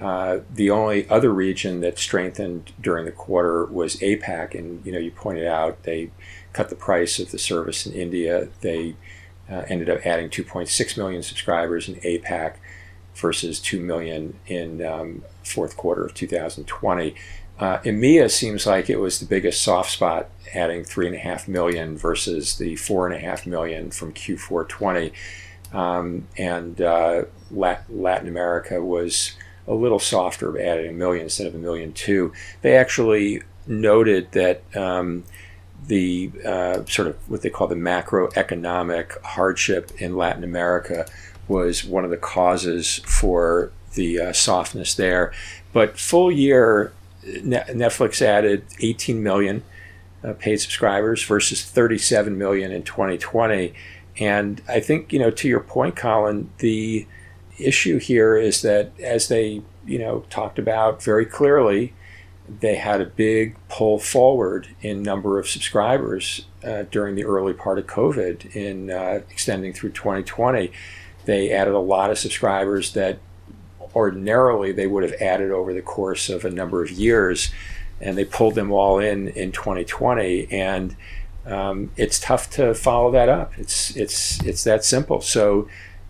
uh, 0.00 0.40
the 0.52 0.70
only 0.70 1.08
other 1.08 1.32
region 1.32 1.80
that 1.80 1.98
strengthened 1.98 2.72
during 2.80 3.04
the 3.04 3.12
quarter 3.12 3.64
was 3.66 3.96
APAC, 3.96 4.54
and 4.54 4.84
you 4.84 4.92
know 4.92 4.98
you 4.98 5.10
pointed 5.10 5.46
out 5.46 5.84
they 5.84 6.10
cut 6.52 6.68
the 6.68 6.76
price 6.76 7.18
of 7.18 7.30
the 7.30 7.38
service 7.38 7.86
in 7.86 7.92
India. 7.92 8.48
They 8.60 8.96
uh, 9.48 9.62
ended 9.68 9.88
up 9.88 10.04
adding 10.04 10.28
2.6 10.28 10.96
million 10.96 11.22
subscribers 11.22 11.88
in 11.88 11.96
APAC 11.96 12.54
versus 13.14 13.60
2 13.60 13.80
million 13.80 14.38
in 14.46 14.84
um, 14.84 15.22
fourth 15.44 15.76
quarter 15.76 16.04
of 16.04 16.14
2020. 16.14 17.14
Uh, 17.58 17.78
EMEA 17.78 18.30
seems 18.30 18.66
like 18.66 18.90
it 18.90 18.98
was 18.98 19.20
the 19.20 19.26
biggest 19.26 19.62
soft 19.62 19.90
spot, 19.90 20.28
adding 20.54 20.82
3.5 20.82 21.46
million 21.46 21.96
versus 21.96 22.58
the 22.58 22.74
4.5 22.74 23.46
million 23.46 23.90
from 23.90 24.12
Q4 24.12 24.68
20. 24.68 25.12
Um, 25.72 26.26
and 26.36 26.80
uh, 26.80 27.24
Latin 27.50 28.28
America 28.28 28.82
was 28.82 29.36
a 29.66 29.74
little 29.74 29.98
softer, 29.98 30.60
adding 30.60 30.90
a 30.90 30.92
million 30.92 31.24
instead 31.24 31.46
of 31.46 31.54
a 31.54 31.58
million 31.58 31.92
two. 31.92 32.32
They 32.62 32.76
actually 32.76 33.42
noted 33.66 34.30
that 34.32 34.62
um, 34.76 35.24
the 35.86 36.30
uh, 36.44 36.84
sort 36.84 37.08
of 37.08 37.30
what 37.30 37.42
they 37.42 37.50
call 37.50 37.66
the 37.66 37.74
macroeconomic 37.74 39.20
hardship 39.22 39.90
in 39.98 40.16
Latin 40.16 40.44
America 40.44 41.06
was 41.48 41.84
one 41.84 42.04
of 42.04 42.10
the 42.10 42.16
causes 42.16 43.00
for 43.06 43.70
the 43.94 44.20
uh, 44.20 44.32
softness 44.32 44.94
there. 44.94 45.32
But 45.72 45.98
full 45.98 46.30
year, 46.30 46.92
Netflix 47.24 48.22
added 48.22 48.64
18 48.80 49.22
million 49.22 49.62
uh, 50.22 50.32
paid 50.34 50.56
subscribers 50.56 51.22
versus 51.22 51.62
37 51.62 52.36
million 52.36 52.72
in 52.72 52.82
2020. 52.82 53.74
And 54.18 54.62
I 54.68 54.80
think, 54.80 55.12
you 55.12 55.18
know, 55.18 55.30
to 55.30 55.48
your 55.48 55.60
point, 55.60 55.96
Colin, 55.96 56.50
the 56.58 57.06
issue 57.58 57.98
here 57.98 58.36
is 58.36 58.62
that 58.62 58.92
as 59.00 59.28
they, 59.28 59.62
you 59.86 59.98
know, 59.98 60.24
talked 60.30 60.58
about 60.58 61.02
very 61.02 61.26
clearly, 61.26 61.92
they 62.60 62.76
had 62.76 63.00
a 63.00 63.06
big 63.06 63.56
pull 63.68 63.98
forward 63.98 64.68
in 64.80 65.02
number 65.02 65.38
of 65.38 65.48
subscribers 65.48 66.46
uh, 66.62 66.84
during 66.90 67.14
the 67.14 67.24
early 67.24 67.54
part 67.54 67.78
of 67.78 67.86
COVID 67.86 68.54
in 68.54 68.90
uh, 68.90 69.20
extending 69.30 69.72
through 69.72 69.92
2020. 69.92 70.70
They 71.24 71.50
added 71.50 71.74
a 71.74 71.78
lot 71.78 72.10
of 72.10 72.18
subscribers 72.18 72.92
that 72.92 73.18
ordinarily 73.94 74.72
they 74.72 74.86
would 74.86 75.02
have 75.02 75.14
added 75.20 75.50
over 75.50 75.72
the 75.72 75.82
course 75.82 76.28
of 76.28 76.44
a 76.44 76.50
number 76.50 76.82
of 76.82 76.90
years, 76.90 77.52
and 78.00 78.18
they 78.18 78.24
pulled 78.24 78.54
them 78.54 78.72
all 78.72 78.98
in 78.98 79.28
in 79.28 79.52
2020. 79.52 80.48
And 80.50 80.96
um, 81.46 81.90
it's 81.96 82.18
tough 82.18 82.50
to 82.50 82.74
follow 82.74 83.10
that 83.12 83.28
up. 83.28 83.52
It's 83.58 83.96
it's 83.96 84.42
it's 84.44 84.64
that 84.64 84.84
simple. 84.84 85.20
So, 85.20 85.68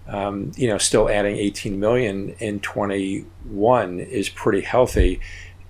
um, 0.08 0.52
you 0.56 0.68
know, 0.68 0.78
still 0.78 1.08
adding 1.08 1.36
18 1.36 1.78
million 1.78 2.34
in 2.38 2.60
21 2.60 4.00
is 4.00 4.28
pretty 4.28 4.60
healthy, 4.62 5.20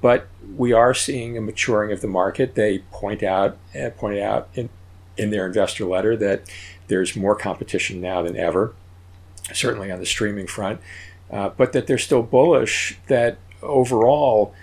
but 0.01 0.27
we 0.57 0.73
are 0.73 0.95
seeing 0.95 1.37
a 1.39 1.41
maturing 1.41 1.93
of 1.93 2.01
the 2.01 2.09
market. 2.09 2.55
They 2.55 2.81
point 2.91 3.23
out 3.23 3.57
uh, 3.79 3.91
pointed 3.91 4.23
out 4.23 4.49
in 4.55 4.69
in 5.17 5.31
their 5.31 5.47
investor 5.47 5.85
letter 5.85 6.17
that 6.17 6.43
there's 6.89 7.17
more 7.17 7.37
competition 7.37 8.01
now 8.01 8.23
than 8.23 8.37
ever, 8.37 8.75
certainly 9.53 9.91
on 9.91 9.99
the 9.99 10.07
streaming 10.07 10.47
front, 10.47 10.81
uh, 11.31 11.51
but 11.51 11.73
that 11.73 11.87
they're 11.87 11.99
still 11.99 12.23
bullish 12.23 12.99
that 13.09 13.39
overall 13.63 14.55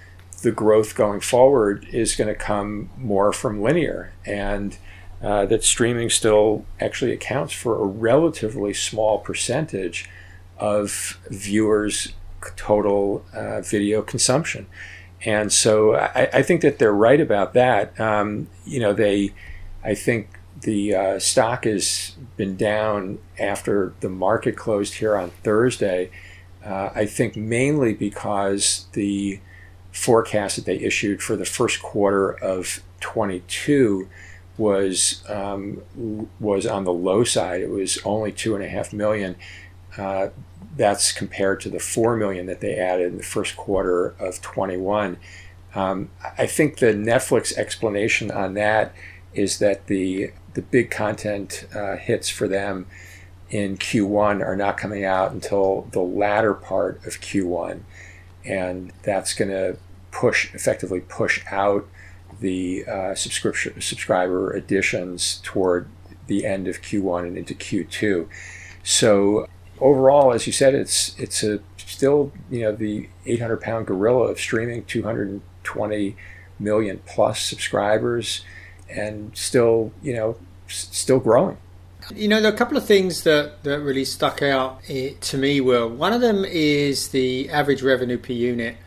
the 0.41 0.51
growth 0.51 0.95
going 0.95 1.19
forward 1.19 1.85
is 1.91 2.15
going 2.15 2.27
to 2.27 2.35
come 2.35 2.89
more 2.97 3.31
from 3.31 3.61
linear 3.61 4.11
and 4.25 4.77
uh, 5.21 5.45
that 5.45 5.63
streaming 5.63 6.09
still 6.09 6.65
actually 6.79 7.11
accounts 7.11 7.53
for 7.53 7.75
a 7.75 7.85
relatively 7.85 8.73
small 8.73 9.19
percentage 9.19 10.09
of 10.57 11.19
viewers' 11.29 12.13
total 12.55 13.23
uh, 13.33 13.61
video 13.61 14.01
consumption. 14.01 14.65
And 15.23 15.53
so 15.53 15.95
I, 15.95 16.29
I, 16.33 16.41
think 16.41 16.61
that 16.61 16.79
they're 16.79 16.93
right 16.93 17.21
about 17.21 17.53
that. 17.53 17.99
Um, 17.99 18.47
you 18.65 18.79
know, 18.79 18.93
they, 18.93 19.33
I 19.83 19.93
think 19.93 20.29
the 20.61 20.95
uh, 20.95 21.19
stock 21.19 21.65
has 21.65 22.15
been 22.37 22.55
down 22.55 23.19
after 23.39 23.93
the 23.99 24.09
market 24.09 24.55
closed 24.55 24.95
here 24.95 25.17
on 25.17 25.31
Thursday. 25.43 26.11
Uh, 26.63 26.89
I 26.93 27.05
think 27.05 27.35
mainly 27.35 27.93
because 27.93 28.85
the 28.93 29.39
forecast 29.91 30.55
that 30.55 30.65
they 30.65 30.77
issued 30.77 31.21
for 31.21 31.35
the 31.35 31.45
first 31.45 31.81
quarter 31.81 32.31
of 32.31 32.81
22 33.01 34.07
was 34.57 35.23
um, 35.27 35.81
was 36.39 36.65
on 36.67 36.83
the 36.83 36.93
low 36.93 37.23
side. 37.23 37.61
It 37.61 37.69
was 37.69 37.97
only 38.05 38.31
two 38.31 38.55
and 38.55 38.63
a 38.63 38.69
half 38.69 38.93
million. 38.93 39.35
Uh, 39.97 40.27
that's 40.77 41.11
compared 41.11 41.59
to 41.61 41.69
the 41.69 41.79
four 41.79 42.15
million 42.15 42.45
that 42.45 42.61
they 42.61 42.75
added 42.75 43.11
in 43.11 43.17
the 43.17 43.23
first 43.23 43.57
quarter 43.57 44.15
of 44.19 44.41
21. 44.41 45.17
Um, 45.73 46.09
I 46.37 46.45
think 46.45 46.77
the 46.77 46.93
Netflix 46.93 47.57
explanation 47.57 48.29
on 48.31 48.53
that 48.53 48.93
is 49.33 49.59
that 49.59 49.87
the 49.87 50.31
the 50.53 50.61
big 50.61 50.91
content 50.91 51.65
uh, 51.75 51.95
hits 51.95 52.29
for 52.29 52.47
them 52.47 52.87
in 53.49 53.77
Q1 53.77 54.45
are 54.45 54.55
not 54.55 54.77
coming 54.77 55.03
out 55.03 55.31
until 55.31 55.87
the 55.91 55.99
latter 55.99 56.53
part 56.53 57.05
of 57.05 57.19
Q1, 57.19 57.81
and 58.45 58.93
that's 59.03 59.33
going 59.33 59.51
to 59.51 59.77
push 60.11 60.53
effectively 60.53 60.99
push 61.01 61.41
out 61.51 61.87
the 62.39 62.85
uh, 62.85 63.15
subscription 63.15 63.79
subscriber 63.81 64.51
additions 64.51 65.39
toward 65.43 65.87
the 66.27 66.45
end 66.45 66.67
of 66.67 66.81
Q1 66.81 67.27
and 67.27 67.37
into 67.37 67.53
Q2. 67.53 68.27
So 68.83 69.47
overall, 69.79 70.33
as 70.33 70.47
you 70.47 70.53
said, 70.53 70.73
it's 70.73 71.17
it's 71.19 71.43
a 71.43 71.59
still 71.77 72.31
you 72.49 72.61
know 72.61 72.71
the 72.73 73.09
800 73.25 73.61
pound 73.61 73.87
gorilla 73.87 74.27
of 74.27 74.39
streaming, 74.39 74.85
220 74.85 76.15
million 76.59 77.01
plus 77.05 77.41
subscribers, 77.41 78.45
and 78.91 79.35
still 79.35 79.91
you 80.01 80.13
know 80.13 80.37
still 80.67 81.19
growing. 81.19 81.57
You 82.15 82.27
know, 82.27 82.41
there 82.41 82.51
are 82.51 82.55
a 82.55 82.57
couple 82.57 82.77
of 82.77 82.85
things 82.85 83.23
that, 83.23 83.63
that 83.63 83.79
really 83.79 84.05
stuck 84.05 84.41
out 84.41 84.81
eh, 84.89 85.11
to 85.21 85.37
me. 85.37 85.61
Were 85.61 85.87
one 85.87 86.13
of 86.13 86.21
them 86.21 86.43
is 86.45 87.09
the 87.09 87.49
average 87.49 87.83
revenue 87.83 88.17
per 88.17 88.33
unit 88.33 88.77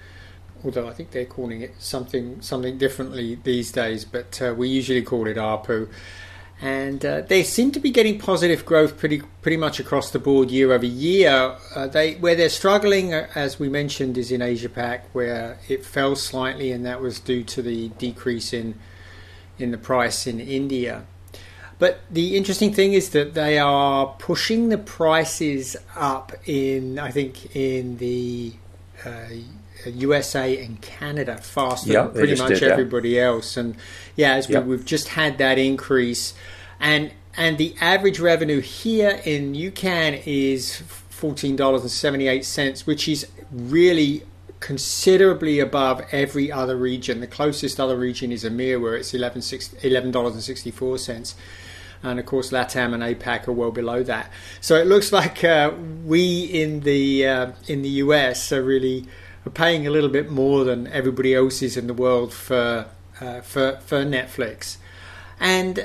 although 0.64 0.88
I 0.88 0.92
think 0.92 1.11
they're 1.11 1.26
calling 1.26 1.61
it 1.61 1.75
something 1.78 2.40
something 2.40 2.78
differently 2.78 3.38
these 3.44 3.70
days, 3.70 4.04
but 4.04 4.40
uh, 4.40 4.54
we 4.56 4.68
usually 4.68 5.02
call 5.02 5.26
it 5.26 5.37
ARPU. 5.37 5.88
And 6.61 7.04
uh, 7.04 7.20
they 7.23 7.42
seem 7.42 7.73
to 7.73 7.80
be 7.80 7.90
getting 7.90 8.18
positive 8.18 8.64
growth 8.64 8.96
pretty 8.96 9.20
pretty 9.42 9.56
much 9.56 9.78
across 9.78 10.11
the 10.11 10.18
board 10.18 10.50
year 10.50 10.73
over 10.73 10.87
year. 10.87 11.56
Uh, 11.75 11.87
they 11.87 12.14
where 12.14 12.34
they're 12.34 12.49
struggling, 12.49 13.12
uh, 13.12 13.28
as 13.34 13.58
we 13.58 13.68
mentioned, 13.68 14.16
is 14.16 14.32
in 14.32 14.40
Asia 14.40 14.68
Pac, 14.68 15.08
where 15.14 15.58
it 15.68 15.84
fell 15.84 16.16
slightly, 16.16 16.73
and 16.73 16.87
that 16.87 17.00
was 17.00 17.20
due 17.20 17.44
to 17.44 17.61
the 17.61 17.88
decrease 17.90 18.52
in 18.52 18.78
in 19.58 19.70
the 19.70 19.78
price 19.78 20.26
in 20.26 20.40
India. 20.40 21.04
But 21.78 22.00
the 22.11 22.37
interesting 22.37 22.73
thing 22.73 22.92
is 22.92 23.11
that 23.11 23.34
they 23.34 23.58
are 23.58 24.06
pushing 24.18 24.68
the 24.68 24.78
prices 24.78 25.76
up 25.96 26.32
in, 26.46 26.99
I 26.99 27.11
think, 27.11 27.54
in 27.56 27.99
the 27.99 28.54
uh, 29.04 29.11
USA 29.87 30.64
and 30.64 30.80
Canada 30.80 31.37
faster 31.37 31.92
than 31.92 32.12
pretty 32.12 32.37
much 32.37 32.62
everybody 32.62 33.18
else. 33.18 33.56
And 33.56 33.76
yeah, 34.16 34.34
as 34.34 34.49
we, 34.49 34.54
have 34.54 34.84
just 34.84 35.08
had 35.08 35.38
that 35.38 35.58
increase, 35.58 36.34
and 36.80 37.12
and 37.37 37.58
the 37.58 37.75
average 37.80 38.20
revenue 38.20 38.61
here 38.61 39.20
in 39.25 39.54
UCAN 39.54 40.23
is 40.25 40.82
$14.78, 41.11 42.87
which 42.87 43.08
is 43.08 43.26
really 43.50 44.23
considerably 44.64 45.61
above 45.61 46.02
every 46.11 46.50
other 46.50 46.75
region. 46.75 47.21
The 47.21 47.26
closest 47.26 47.78
other 47.78 47.99
region 47.99 48.33
is 48.33 48.44
EMEA, 48.44 48.80
where 48.80 48.97
it's 48.97 49.12
$11.64. 49.12 51.35
And 52.02 52.18
of 52.18 52.25
course, 52.25 52.50
LATAM 52.50 52.94
and 52.94 53.02
APAC 53.02 53.47
are 53.47 53.52
well 53.52 53.71
below 53.71 54.02
that. 54.04 54.33
So 54.62 54.76
it 54.76 54.87
looks 54.87 55.12
like 55.12 55.44
uh, 55.44 55.71
we 56.06 56.44
in 56.44 56.80
the 56.80 57.26
uh, 57.26 57.52
in 57.68 57.83
the 57.83 57.90
US 58.04 58.50
are 58.52 58.62
really 58.62 59.06
paying 59.52 59.87
a 59.87 59.90
little 59.90 60.09
bit 60.09 60.30
more 60.30 60.64
than 60.64 60.87
everybody 60.87 61.35
else 61.35 61.61
is 61.61 61.76
in 61.76 61.87
the 61.87 61.92
world 61.92 62.33
for 62.33 62.87
uh, 63.21 63.42
for 63.42 63.80
for 63.85 64.02
Netflix. 64.02 64.78
And 65.40 65.80
uh, 65.80 65.83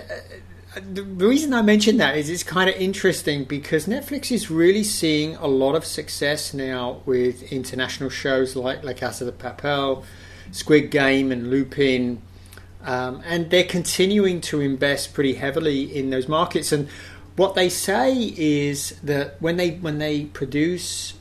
the 0.79 1.03
reason 1.03 1.53
I 1.53 1.61
mention 1.61 1.97
that 1.97 2.17
is 2.17 2.29
it's 2.29 2.43
kind 2.43 2.69
of 2.69 2.75
interesting 2.75 3.43
because 3.43 3.85
Netflix 3.85 4.31
is 4.31 4.49
really 4.49 4.83
seeing 4.83 5.35
a 5.35 5.47
lot 5.47 5.75
of 5.75 5.85
success 5.85 6.53
now 6.53 7.01
with 7.05 7.51
international 7.51 8.09
shows 8.09 8.55
like 8.55 8.83
La 8.83 8.93
Casa 8.93 9.25
de 9.25 9.31
Papel, 9.31 10.03
Squid 10.51 10.91
Game, 10.91 11.31
and 11.31 11.49
Lupin. 11.49 12.21
Um, 12.83 13.21
and 13.25 13.49
they're 13.49 13.63
continuing 13.63 14.41
to 14.41 14.61
invest 14.61 15.13
pretty 15.13 15.33
heavily 15.33 15.95
in 15.95 16.09
those 16.09 16.27
markets. 16.27 16.71
And 16.71 16.87
what 17.35 17.55
they 17.55 17.69
say 17.69 18.33
is 18.37 18.99
that 19.03 19.41
when 19.41 19.57
they 19.57 19.71
when 19.71 19.99
they 19.99 20.25
produce 20.25 21.13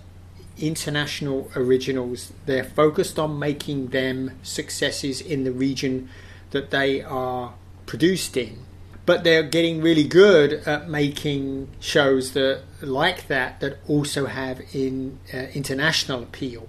international 0.57 1.51
originals, 1.55 2.33
they're 2.47 2.65
focused 2.65 3.19
on 3.19 3.39
making 3.39 3.89
them 3.89 4.33
successes 4.43 5.21
in 5.21 5.45
the 5.45 5.53
region 5.53 6.09
that 6.51 6.71
they 6.71 7.03
are 7.03 7.55
produced 7.87 8.37
in 8.37 8.68
but 9.09 9.25
they're 9.25 9.43
getting 9.43 9.81
really 9.81 10.07
good 10.07 10.53
at 10.67 10.87
making 10.87 11.67
shows 11.81 12.33
that 12.33 12.61
like 12.83 13.27
that 13.29 13.59
that 13.61 13.79
also 13.89 14.27
have 14.27 14.61
in 14.75 15.19
uh, 15.33 15.39
international 15.55 16.23
appeal. 16.23 16.69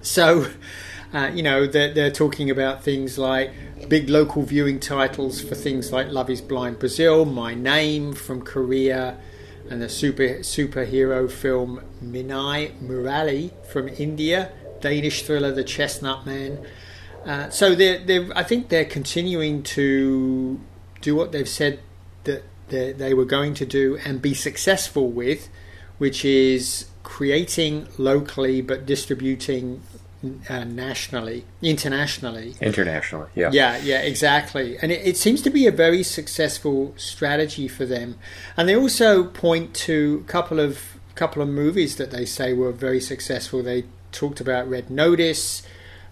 So, 0.00 0.46
uh, 1.12 1.30
you 1.34 1.42
know, 1.42 1.66
they're, 1.66 1.92
they're 1.92 2.10
talking 2.10 2.48
about 2.48 2.82
things 2.82 3.18
like 3.18 3.50
big 3.86 4.08
local 4.08 4.44
viewing 4.44 4.80
titles 4.80 5.42
for 5.42 5.54
things 5.54 5.92
like 5.92 6.08
Love 6.08 6.30
Is 6.30 6.40
Blind 6.40 6.78
Brazil, 6.78 7.26
My 7.26 7.52
Name 7.52 8.14
from 8.14 8.40
Korea, 8.40 9.18
and 9.68 9.82
the 9.82 9.90
super 9.90 10.38
superhero 10.40 11.30
film 11.30 11.82
Minnal 12.00 12.68
Murali 12.82 13.50
from 13.66 13.88
India, 13.88 14.52
Danish 14.80 15.24
thriller 15.24 15.52
The 15.52 15.64
Chestnut 15.64 16.24
Man. 16.24 16.64
Uh, 17.26 17.50
so 17.50 17.74
they're, 17.74 17.98
they're, 17.98 18.26
I 18.34 18.42
think 18.42 18.70
they're 18.70 18.86
continuing 18.86 19.62
to 19.64 20.58
do 21.00 21.14
what 21.14 21.32
they've 21.32 21.48
said 21.48 21.80
that 22.24 22.44
they 22.68 23.14
were 23.14 23.24
going 23.24 23.54
to 23.54 23.66
do 23.66 23.98
and 24.04 24.20
be 24.20 24.34
successful 24.34 25.08
with, 25.08 25.48
which 25.98 26.24
is 26.24 26.86
creating 27.02 27.88
locally 27.96 28.60
but 28.60 28.84
distributing 28.84 29.82
uh, 30.48 30.64
nationally, 30.64 31.44
internationally. 31.62 32.54
Internationally, 32.60 33.28
yeah. 33.34 33.50
Yeah, 33.52 33.78
yeah, 33.78 34.00
exactly. 34.00 34.76
And 34.82 34.90
it, 34.90 35.06
it, 35.06 35.16
seems 35.16 35.40
to 35.42 35.50
be 35.50 35.66
a 35.66 35.72
very 35.72 36.02
successful 36.02 36.92
strategy 36.96 37.68
for 37.68 37.86
them. 37.86 38.18
And 38.56 38.68
they 38.68 38.76
also 38.76 39.24
point 39.24 39.74
to 39.86 40.24
a 40.26 40.30
couple 40.30 40.60
of 40.60 40.98
couple 41.14 41.42
of 41.42 41.48
movies 41.48 41.96
that 41.96 42.10
they 42.12 42.24
say 42.24 42.52
were 42.52 42.72
very 42.72 43.00
successful. 43.00 43.62
They 43.62 43.84
talked 44.12 44.40
about 44.40 44.68
Red 44.68 44.88
Notice, 44.88 45.62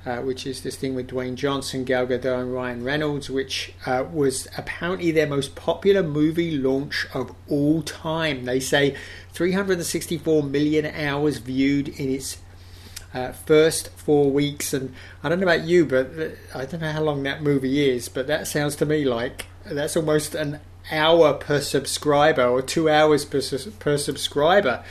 uh, 0.07 0.19
which 0.19 0.47
is 0.47 0.63
this 0.63 0.77
thing 0.77 0.95
with 0.95 1.09
Dwayne 1.09 1.35
Johnson, 1.35 1.85
Gal 1.85 2.07
Gadot, 2.07 2.41
and 2.41 2.55
Ryan 2.55 2.85
Reynolds, 2.85 3.29
which 3.29 3.75
uh, 3.85 4.05
was 4.11 4.47
apparently 4.57 5.11
their 5.11 5.27
most 5.27 5.57
popular 5.57 6.03
movie 6.03 6.57
launch 6.57 7.07
of 7.13 7.35
all 7.49 7.83
time. 7.83 8.45
They 8.45 8.61
say 8.61 8.97
364 9.33 10.45
million 10.45 10.87
hours 10.87 11.39
viewed 11.39 11.89
in 11.89 12.09
its 12.09 12.39
uh, 13.13 13.33
first 13.33 13.89
four 13.91 14.31
weeks. 14.31 14.73
And 14.73 14.95
I 15.25 15.29
don't 15.29 15.41
know 15.41 15.47
about 15.47 15.63
you, 15.63 15.85
but 15.85 16.11
I 16.55 16.67
don't 16.67 16.81
know 16.81 16.93
how 16.93 17.03
long 17.03 17.25
that 17.25 17.43
movie 17.43 17.91
is, 17.91 18.09
but 18.09 18.29
that 18.29 18.47
sounds 18.47 18.77
to 18.77 18.87
me 18.87 19.04
like 19.04 19.47
that's 19.65 19.97
almost 19.97 20.37
an 20.37 20.61
hour 20.93 21.35
per 21.35 21.61
subscriber 21.61 22.45
or 22.45 22.63
two 22.63 22.89
hours 22.89 23.25
per, 23.25 23.41
per 23.80 23.99
subscriber 23.99 24.85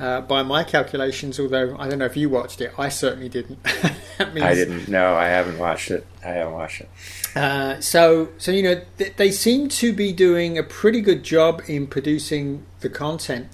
uh, 0.00 0.22
by 0.22 0.42
my 0.42 0.64
calculations. 0.64 1.38
Although 1.38 1.76
I 1.78 1.88
don't 1.88 1.98
know 1.98 2.06
if 2.06 2.16
you 2.16 2.28
watched 2.28 2.60
it, 2.60 2.72
I 2.78 2.88
certainly 2.88 3.28
didn't. 3.28 3.58
means, 4.32 4.42
I 4.42 4.54
didn't. 4.54 4.88
No, 4.88 5.14
I 5.14 5.26
haven't 5.26 5.58
watched 5.58 5.90
it. 5.90 6.06
I 6.24 6.28
haven't 6.28 6.54
watched 6.54 6.80
it. 6.80 6.88
Uh, 7.36 7.80
so, 7.80 8.28
so 8.38 8.50
you 8.50 8.62
know, 8.62 8.82
th- 8.98 9.16
they 9.16 9.30
seem 9.30 9.68
to 9.68 9.92
be 9.92 10.12
doing 10.12 10.58
a 10.58 10.62
pretty 10.62 11.00
good 11.00 11.22
job 11.22 11.62
in 11.66 11.86
producing 11.86 12.64
the 12.80 12.88
content, 12.88 13.48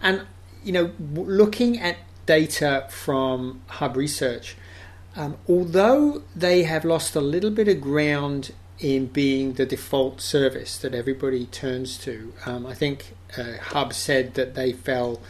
and 0.00 0.22
you 0.64 0.72
know, 0.72 0.86
w- 0.88 1.28
looking 1.28 1.78
at 1.78 1.96
data 2.26 2.86
from 2.90 3.60
Hub 3.66 3.96
Research. 3.96 4.56
Um, 5.16 5.36
although 5.48 6.22
they 6.36 6.62
have 6.62 6.84
lost 6.84 7.16
a 7.16 7.20
little 7.20 7.50
bit 7.50 7.66
of 7.66 7.80
ground 7.80 8.52
in 8.78 9.06
being 9.06 9.54
the 9.54 9.66
default 9.66 10.20
service 10.20 10.78
that 10.78 10.94
everybody 10.94 11.46
turns 11.46 11.98
to, 11.98 12.32
um, 12.46 12.64
I 12.66 12.74
think 12.74 13.16
uh, 13.36 13.56
Hub 13.60 13.92
said 13.92 14.34
that 14.34 14.54
they 14.54 14.72
fell 14.72 15.20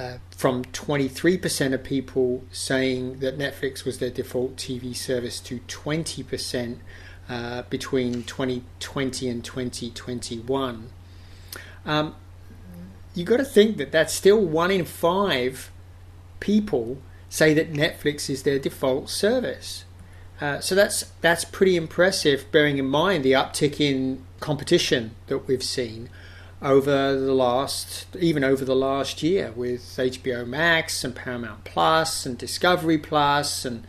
uh, 0.00 0.18
from 0.30 0.64
23% 0.64 1.74
of 1.74 1.84
people 1.84 2.42
saying 2.50 3.18
that 3.18 3.36
Netflix 3.36 3.84
was 3.84 3.98
their 3.98 4.08
default 4.08 4.56
TV 4.56 4.96
service 4.96 5.38
to 5.40 5.60
20% 5.68 6.78
uh, 7.28 7.62
between 7.68 8.22
2020 8.22 9.28
and 9.28 9.44
2021. 9.44 10.90
Um, 11.84 12.14
you 13.14 13.24
got 13.24 13.36
to 13.38 13.44
think 13.44 13.76
that 13.76 13.92
that's 13.92 14.14
still 14.14 14.40
one 14.40 14.70
in 14.70 14.86
five 14.86 15.70
people 16.38 16.98
say 17.28 17.52
that 17.52 17.72
Netflix 17.72 18.30
is 18.30 18.42
their 18.42 18.58
default 18.58 19.10
service. 19.10 19.84
Uh, 20.40 20.60
so 20.60 20.74
that's 20.74 21.12
that's 21.20 21.44
pretty 21.44 21.76
impressive, 21.76 22.50
bearing 22.50 22.78
in 22.78 22.86
mind 22.86 23.22
the 23.22 23.32
uptick 23.32 23.78
in 23.78 24.24
competition 24.40 25.14
that 25.26 25.46
we've 25.46 25.62
seen 25.62 26.08
over 26.62 27.18
the 27.18 27.32
last, 27.34 28.06
even 28.18 28.44
over 28.44 28.64
the 28.64 28.76
last 28.76 29.22
year, 29.22 29.52
with 29.52 29.80
HBO 29.80 30.46
Max 30.46 31.04
and 31.04 31.14
Paramount 31.14 31.64
Plus 31.64 32.26
and 32.26 32.36
Discovery 32.36 32.98
Plus, 32.98 33.64
and 33.64 33.86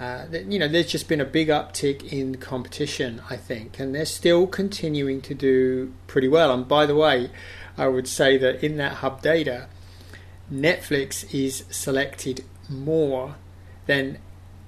uh, 0.00 0.26
you 0.48 0.58
know, 0.58 0.66
there's 0.66 0.90
just 0.90 1.08
been 1.08 1.20
a 1.20 1.24
big 1.24 1.48
uptick 1.48 2.12
in 2.12 2.36
competition, 2.36 3.22
I 3.30 3.36
think, 3.36 3.78
and 3.78 3.94
they're 3.94 4.04
still 4.04 4.48
continuing 4.48 5.20
to 5.22 5.34
do 5.34 5.92
pretty 6.08 6.28
well. 6.28 6.52
And 6.52 6.66
by 6.66 6.86
the 6.86 6.96
way, 6.96 7.30
I 7.78 7.86
would 7.86 8.08
say 8.08 8.36
that 8.38 8.64
in 8.64 8.78
that 8.78 8.94
hub 8.94 9.22
data, 9.22 9.68
Netflix 10.52 11.32
is 11.32 11.64
selected 11.70 12.44
more 12.68 13.36
than 13.86 14.18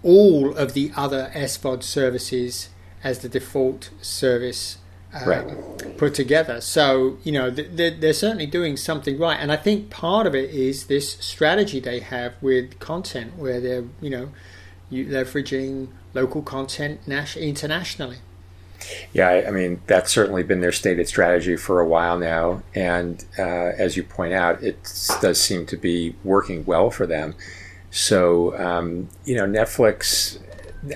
all 0.04 0.54
of 0.54 0.74
the 0.74 0.92
other 0.94 1.32
SVOD 1.34 1.82
services 1.82 2.68
as 3.02 3.18
the 3.18 3.28
default 3.28 3.90
service 4.00 4.78
uh, 5.14 5.24
right. 5.27 5.96
put 5.96 6.14
together. 6.14 6.61
So, 6.61 7.18
you 7.22 7.33
know, 7.33 7.50
they're, 7.50 7.90
they're, 7.90 8.12
certainly 8.12 8.46
doing 8.46 8.77
something 8.77 9.18
right. 9.18 9.38
And 9.38 9.53
I 9.53 9.57
think 9.57 9.90
part 9.90 10.27
of 10.27 10.35
it 10.35 10.50
is 10.50 10.87
this 10.87 11.12
strategy 11.20 11.81
they 11.81 12.00
have 12.00 12.35
with 12.40 12.79
content 12.81 13.37
where 13.37 13.61
they're, 13.61 13.85
you 14.00 14.11
know, 14.11 14.29
leveraging 14.90 15.88
local 16.12 16.42
content 16.42 17.00
internationally. 17.37 18.18
Yeah, 19.12 19.44
I 19.46 19.50
mean, 19.50 19.81
that's 19.87 20.11
certainly 20.11 20.42
been 20.42 20.61
their 20.61 20.72
stated 20.72 21.09
strategy 21.09 21.57
for 21.57 21.81
a 21.81 21.87
while 21.87 22.18
now. 22.18 22.62
And 22.74 23.24
uh, 23.38 23.72
as 23.79 23.96
you 23.96 24.03
point 24.03 24.35
out, 24.35 24.62
it 24.62 24.77
does 25.20 25.40
seem 25.40 25.66
to 25.66 25.77
be 25.77 26.16
working 26.22 26.64
well 26.64 26.90
for 26.90 27.07
them. 27.07 27.35
So, 27.90 28.59
um, 28.59 29.09
you 29.24 29.37
know, 29.37 29.46
Netflix 29.46 30.38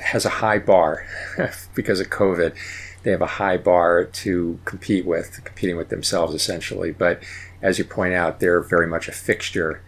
has 0.01 0.25
a 0.25 0.29
high 0.31 0.59
bar 0.59 1.07
because 1.75 2.01
of 2.01 2.11
COVID 2.11 2.55
they 3.03 3.11
have 3.11 3.23
a 3.23 3.27
high 3.27 3.57
bar 3.57 4.05
to 4.05 4.59
compete 4.65 5.07
with, 5.07 5.43
competing 5.45 5.77
with 5.77 5.89
themselves 5.89 6.35
essentially. 6.35 6.93
But 6.93 7.23
as 7.63 7.79
you 7.79 7.85
point 7.85 8.15
out, 8.15 8.41
they're 8.41 8.61
very 8.61 8.87
much 8.87 9.09
a 9.09 9.13
fixture 9.13 9.83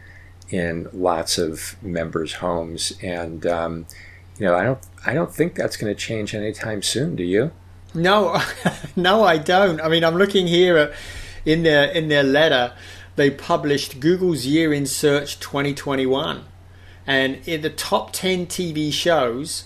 in 0.50 0.88
lots 0.92 1.38
of 1.38 1.76
members' 1.82 2.34
homes, 2.34 2.92
and 3.02 3.46
um, 3.46 3.86
you 4.38 4.46
know, 4.46 4.56
I 4.56 4.64
don't, 4.64 4.78
I 5.06 5.14
don't 5.14 5.32
think 5.32 5.54
that's 5.54 5.76
going 5.76 5.92
to 5.92 5.98
change 5.98 6.34
anytime 6.34 6.82
soon. 6.82 7.14
Do 7.14 7.22
you? 7.22 7.52
No, 7.94 8.40
no, 8.96 9.24
I 9.24 9.38
don't. 9.38 9.80
I 9.80 9.88
mean, 9.88 10.04
I'm 10.04 10.16
looking 10.16 10.46
here 10.46 10.76
at, 10.76 10.92
in 11.44 11.62
their 11.62 11.90
in 11.90 12.08
their 12.08 12.22
letter. 12.22 12.74
They 13.16 13.30
published 13.30 14.00
Google's 14.00 14.46
Year 14.46 14.72
in 14.72 14.86
Search 14.86 15.38
2021, 15.40 16.44
and 17.06 17.38
in 17.46 17.60
the 17.60 17.70
top 17.70 18.12
10 18.12 18.46
TV 18.46 18.92
shows, 18.92 19.64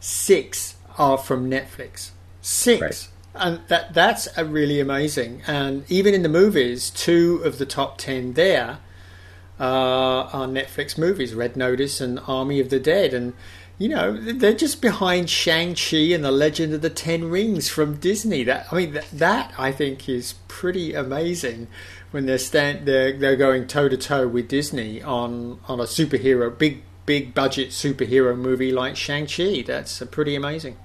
six 0.00 0.76
are 0.96 1.18
from 1.18 1.50
Netflix. 1.50 2.10
Six. 2.44 2.82
Right. 2.82 3.08
And 3.34 3.60
that 3.68 3.94
that's 3.94 4.28
a 4.36 4.44
really 4.44 4.78
amazing. 4.78 5.40
And 5.46 5.90
even 5.90 6.12
in 6.12 6.22
the 6.22 6.28
movies, 6.28 6.90
two 6.90 7.40
of 7.42 7.56
the 7.56 7.64
top 7.64 7.96
ten 7.96 8.34
there 8.34 8.80
uh, 9.58 10.28
are 10.30 10.46
Netflix 10.46 10.98
movies: 10.98 11.34
Red 11.34 11.56
Notice 11.56 12.02
and 12.02 12.20
Army 12.28 12.60
of 12.60 12.68
the 12.68 12.78
Dead. 12.78 13.14
And 13.14 13.32
you 13.78 13.88
know 13.88 14.12
they're 14.12 14.52
just 14.52 14.82
behind 14.82 15.30
Shang 15.30 15.74
Chi 15.74 16.12
and 16.12 16.22
the 16.22 16.30
Legend 16.30 16.74
of 16.74 16.82
the 16.82 16.90
Ten 16.90 17.30
Rings 17.30 17.70
from 17.70 17.96
Disney. 17.96 18.44
That 18.44 18.66
I 18.70 18.76
mean 18.76 18.92
that, 18.92 19.08
that 19.10 19.54
I 19.56 19.72
think 19.72 20.06
is 20.06 20.34
pretty 20.46 20.92
amazing 20.92 21.68
when 22.10 22.26
they're 22.26 22.36
stand 22.36 22.84
they're 22.86 23.16
they're 23.16 23.36
going 23.36 23.66
toe 23.66 23.88
to 23.88 23.96
toe 23.96 24.28
with 24.28 24.48
Disney 24.48 25.02
on 25.02 25.60
on 25.66 25.80
a 25.80 25.84
superhero 25.84 26.56
big 26.56 26.82
big 27.06 27.32
budget 27.34 27.70
superhero 27.70 28.36
movie 28.36 28.70
like 28.70 28.96
Shang 28.96 29.26
Chi. 29.26 29.64
That's 29.66 30.02
pretty 30.10 30.36
amazing. 30.36 30.76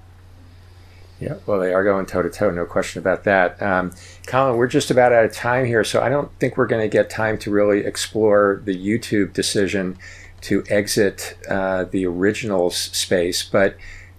Yeah, 1.20 1.34
well, 1.44 1.60
they 1.60 1.74
are 1.74 1.84
going 1.84 2.06
toe 2.06 2.22
to 2.22 2.30
toe, 2.30 2.50
no 2.50 2.64
question 2.64 2.98
about 2.98 3.24
that. 3.24 3.60
Um, 3.62 3.92
Colin, 4.26 4.56
we're 4.56 4.66
just 4.66 4.90
about 4.90 5.12
out 5.12 5.26
of 5.26 5.34
time 5.34 5.66
here, 5.66 5.84
so 5.84 6.00
I 6.00 6.08
don't 6.08 6.30
think 6.38 6.56
we're 6.56 6.66
going 6.66 6.82
to 6.82 6.88
get 6.88 7.10
time 7.10 7.36
to 7.38 7.50
really 7.50 7.80
explore 7.80 8.62
the 8.64 8.74
YouTube 8.74 9.34
decision 9.34 9.98
to 10.42 10.64
exit 10.70 11.36
uh, 11.48 11.84
the 11.84 12.06
originals 12.06 12.74
space, 12.74 13.42
but 13.42 13.76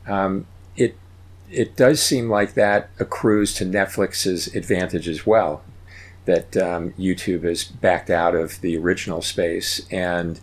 um, 0.07 0.45
it 0.75 0.95
it 1.49 1.75
does 1.75 2.01
seem 2.01 2.29
like 2.29 2.53
that 2.53 2.91
accrues 2.99 3.55
to 3.55 3.65
Netflix's 3.65 4.53
advantage 4.55 5.09
as 5.09 5.25
well. 5.25 5.63
That 6.25 6.55
um, 6.55 6.91
YouTube 6.91 7.43
has 7.43 7.63
backed 7.63 8.11
out 8.11 8.35
of 8.35 8.61
the 8.61 8.77
original 8.77 9.23
space, 9.23 9.81
and 9.89 10.39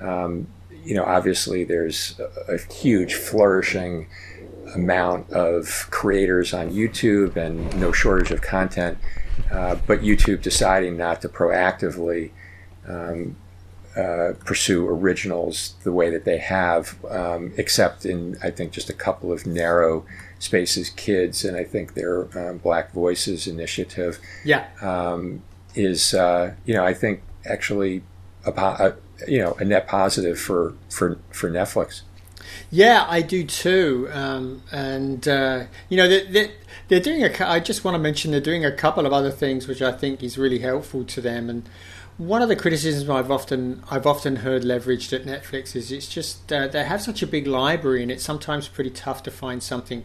um, 0.00 0.46
you 0.84 0.94
know, 0.94 1.04
obviously, 1.04 1.64
there's 1.64 2.18
a, 2.18 2.54
a 2.54 2.58
huge 2.72 3.12
flourishing 3.12 4.08
amount 4.74 5.30
of 5.30 5.88
creators 5.90 6.52
on 6.52 6.70
YouTube 6.70 7.36
and 7.36 7.78
no 7.80 7.92
shortage 7.92 8.30
of 8.30 8.42
content, 8.42 8.98
uh, 9.50 9.76
but 9.86 10.00
YouTube 10.00 10.42
deciding 10.42 10.96
not 10.96 11.22
to 11.22 11.28
proactively 11.28 12.30
um, 12.86 13.36
uh, 13.96 14.34
pursue 14.44 14.88
originals 14.88 15.74
the 15.82 15.92
way 15.92 16.10
that 16.10 16.24
they 16.24 16.38
have, 16.38 16.96
um, 17.10 17.52
except 17.56 18.06
in 18.06 18.36
I 18.42 18.50
think 18.50 18.72
just 18.72 18.88
a 18.88 18.94
couple 18.94 19.32
of 19.32 19.46
narrow 19.46 20.04
spaces, 20.38 20.90
kids, 20.90 21.44
and 21.44 21.56
I 21.56 21.64
think 21.64 21.94
their 21.94 22.28
um, 22.38 22.58
Black 22.58 22.92
Voices 22.92 23.46
initiative. 23.46 24.20
Yeah, 24.44 24.66
um, 24.80 25.42
is 25.74 26.14
uh, 26.14 26.54
you 26.64 26.74
know 26.74 26.84
I 26.84 26.94
think 26.94 27.22
actually 27.44 28.02
a, 28.44 28.50
a, 28.52 28.94
you 29.26 29.40
know 29.40 29.56
a 29.58 29.64
net 29.64 29.88
positive 29.88 30.38
for 30.38 30.74
for 30.88 31.18
for 31.30 31.50
Netflix. 31.50 32.02
Yeah, 32.70 33.06
I 33.08 33.22
do 33.22 33.44
too. 33.44 34.08
Um, 34.12 34.62
and 34.70 35.26
uh, 35.26 35.64
you 35.88 35.96
know, 35.96 36.08
they're, 36.08 36.24
they're, 36.24 36.50
they're, 36.88 37.00
doing 37.00 37.22
a. 37.24 37.48
I 37.48 37.60
just 37.60 37.84
want 37.84 37.94
to 37.94 37.98
mention 37.98 38.30
they're 38.30 38.40
doing 38.40 38.64
a 38.64 38.72
couple 38.72 39.06
of 39.06 39.12
other 39.12 39.30
things 39.30 39.66
which 39.66 39.82
I 39.82 39.92
think 39.92 40.22
is 40.22 40.36
really 40.38 40.58
helpful 40.58 41.04
to 41.04 41.20
them. 41.20 41.48
And 41.48 41.68
one 42.18 42.42
of 42.42 42.48
the 42.48 42.56
criticisms 42.56 43.08
I've 43.08 43.30
often 43.30 43.82
I've 43.90 44.06
often 44.06 44.36
heard 44.36 44.62
leveraged 44.62 45.12
at 45.12 45.24
Netflix 45.24 45.74
is 45.76 45.92
it's 45.92 46.08
just 46.08 46.52
uh, 46.52 46.68
they 46.68 46.84
have 46.84 47.00
such 47.00 47.22
a 47.22 47.26
big 47.26 47.46
library 47.46 48.02
and 48.02 48.10
it's 48.10 48.24
sometimes 48.24 48.68
pretty 48.68 48.90
tough 48.90 49.22
to 49.24 49.30
find 49.30 49.62
something 49.62 50.04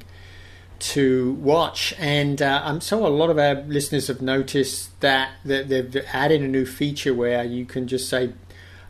to 0.79 1.34
watch. 1.34 1.93
And 1.97 2.41
uh, 2.41 2.62
I'm 2.63 2.82
so 2.82 3.06
a 3.06 3.08
lot 3.08 3.29
of 3.29 3.38
our 3.38 3.56
listeners 3.63 4.08
have 4.08 4.21
noticed 4.21 4.99
that, 5.01 5.32
that 5.45 5.69
they've 5.69 5.95
added 6.12 6.41
a 6.41 6.47
new 6.47 6.65
feature 6.65 7.13
where 7.13 7.43
you 7.43 7.65
can 7.65 7.88
just 7.88 8.10
say 8.10 8.34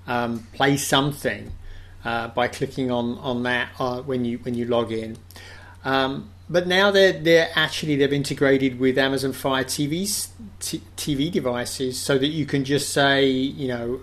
um, 0.07 0.47
play 0.53 0.75
something 0.77 1.51
uh, 2.05 2.27
by 2.29 2.47
clicking 2.47 2.91
on 2.91 3.17
on 3.19 3.43
that 3.43 3.69
uh, 3.79 4.01
when 4.01 4.25
you 4.25 4.37
when 4.39 4.53
you 4.55 4.65
log 4.65 4.91
in. 4.91 5.17
Um, 5.85 6.29
but 6.49 6.67
now 6.67 6.91
they're 6.91 7.13
they're 7.13 7.49
actually 7.55 7.95
they've 7.95 8.13
integrated 8.13 8.79
with 8.79 8.97
Amazon 8.97 9.33
Fire 9.33 9.63
TV's 9.63 10.29
t- 10.59 10.81
TV 10.97 11.31
devices 11.31 11.99
so 11.99 12.17
that 12.17 12.27
you 12.27 12.45
can 12.45 12.63
just 12.63 12.91
say 12.91 13.25
you 13.25 13.67
know 13.67 14.01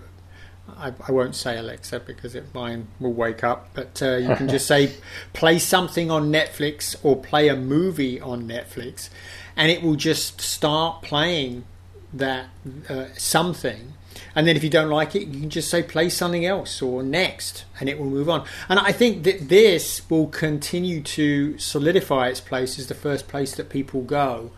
I, 0.76 0.92
I 1.06 1.12
won't 1.12 1.34
say 1.34 1.58
Alexa 1.58 2.00
because 2.00 2.34
it, 2.34 2.54
mine 2.54 2.88
will 2.98 3.12
wake 3.12 3.44
up, 3.44 3.70
but 3.74 4.02
uh, 4.02 4.16
you 4.16 4.34
can 4.36 4.48
just 4.48 4.66
say 4.74 4.92
play 5.32 5.58
something 5.58 6.10
on 6.10 6.32
Netflix 6.32 6.96
or 7.02 7.16
play 7.16 7.48
a 7.48 7.56
movie 7.56 8.20
on 8.20 8.48
Netflix, 8.48 9.10
and 9.56 9.70
it 9.70 9.82
will 9.82 9.96
just 9.96 10.40
start 10.40 11.02
playing 11.02 11.64
that 12.12 12.46
uh, 12.88 13.06
something 13.16 13.94
and 14.34 14.46
then 14.46 14.56
if 14.56 14.64
you 14.64 14.70
don't 14.70 14.90
like 14.90 15.14
it, 15.14 15.26
you 15.26 15.40
can 15.40 15.50
just 15.50 15.70
say 15.70 15.82
play 15.82 16.08
something 16.08 16.44
else 16.44 16.80
or 16.80 17.02
next, 17.02 17.64
and 17.78 17.88
it 17.88 17.98
will 17.98 18.06
move 18.06 18.28
on. 18.28 18.46
And 18.68 18.78
I 18.78 18.92
think 18.92 19.24
that 19.24 19.48
this 19.48 20.08
will 20.08 20.28
continue 20.28 21.02
to 21.02 21.58
solidify 21.58 22.28
its 22.28 22.40
place 22.40 22.78
as 22.78 22.86
the 22.86 22.94
first 22.94 23.28
place 23.28 23.54
that 23.56 23.68
people 23.68 24.02
go, 24.02 24.50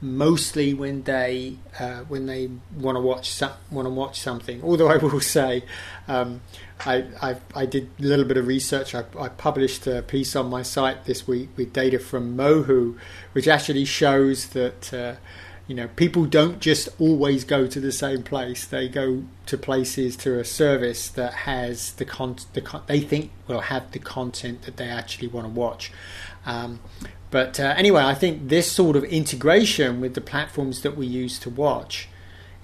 mostly 0.00 0.74
when 0.74 1.02
they 1.02 1.56
uh, 1.78 2.00
when 2.08 2.26
they 2.26 2.50
want 2.74 2.96
to 2.96 3.00
watch 3.00 3.30
some, 3.30 3.52
want 3.70 3.86
to 3.86 3.90
watch 3.90 4.20
something. 4.20 4.62
Although 4.62 4.88
I 4.88 4.96
will 4.96 5.20
say, 5.20 5.64
um, 6.08 6.40
I, 6.84 7.04
I, 7.22 7.36
I 7.54 7.66
did 7.66 7.90
a 7.98 8.02
little 8.02 8.24
bit 8.24 8.36
of 8.36 8.46
research. 8.46 8.94
I, 8.94 9.04
I, 9.18 9.28
published 9.28 9.86
a 9.86 10.02
piece 10.02 10.34
on 10.34 10.48
my 10.48 10.62
site 10.62 11.04
this 11.04 11.28
week 11.28 11.50
with 11.56 11.72
data 11.72 11.98
from 11.98 12.36
Mohu, 12.36 12.98
which 13.32 13.46
actually 13.46 13.84
shows 13.84 14.48
that. 14.48 14.92
Uh, 14.92 15.14
you 15.70 15.76
know, 15.76 15.86
people 15.94 16.24
don't 16.24 16.58
just 16.58 16.88
always 16.98 17.44
go 17.44 17.68
to 17.68 17.78
the 17.78 17.92
same 17.92 18.24
place. 18.24 18.66
They 18.66 18.88
go 18.88 19.22
to 19.46 19.56
places 19.56 20.16
to 20.16 20.40
a 20.40 20.44
service 20.44 21.08
that 21.10 21.32
has 21.32 21.92
the 21.92 22.04
con, 22.04 22.38
the 22.54 22.60
con- 22.60 22.82
they 22.88 22.98
think 22.98 23.30
will 23.46 23.60
have 23.60 23.92
the 23.92 24.00
content 24.00 24.62
that 24.62 24.78
they 24.78 24.88
actually 24.88 25.28
want 25.28 25.46
to 25.46 25.52
watch. 25.52 25.92
Um, 26.44 26.80
but 27.30 27.60
uh, 27.60 27.72
anyway, 27.76 28.02
I 28.02 28.16
think 28.16 28.48
this 28.48 28.72
sort 28.72 28.96
of 28.96 29.04
integration 29.04 30.00
with 30.00 30.14
the 30.14 30.20
platforms 30.20 30.82
that 30.82 30.96
we 30.96 31.06
use 31.06 31.38
to 31.38 31.50
watch 31.50 32.08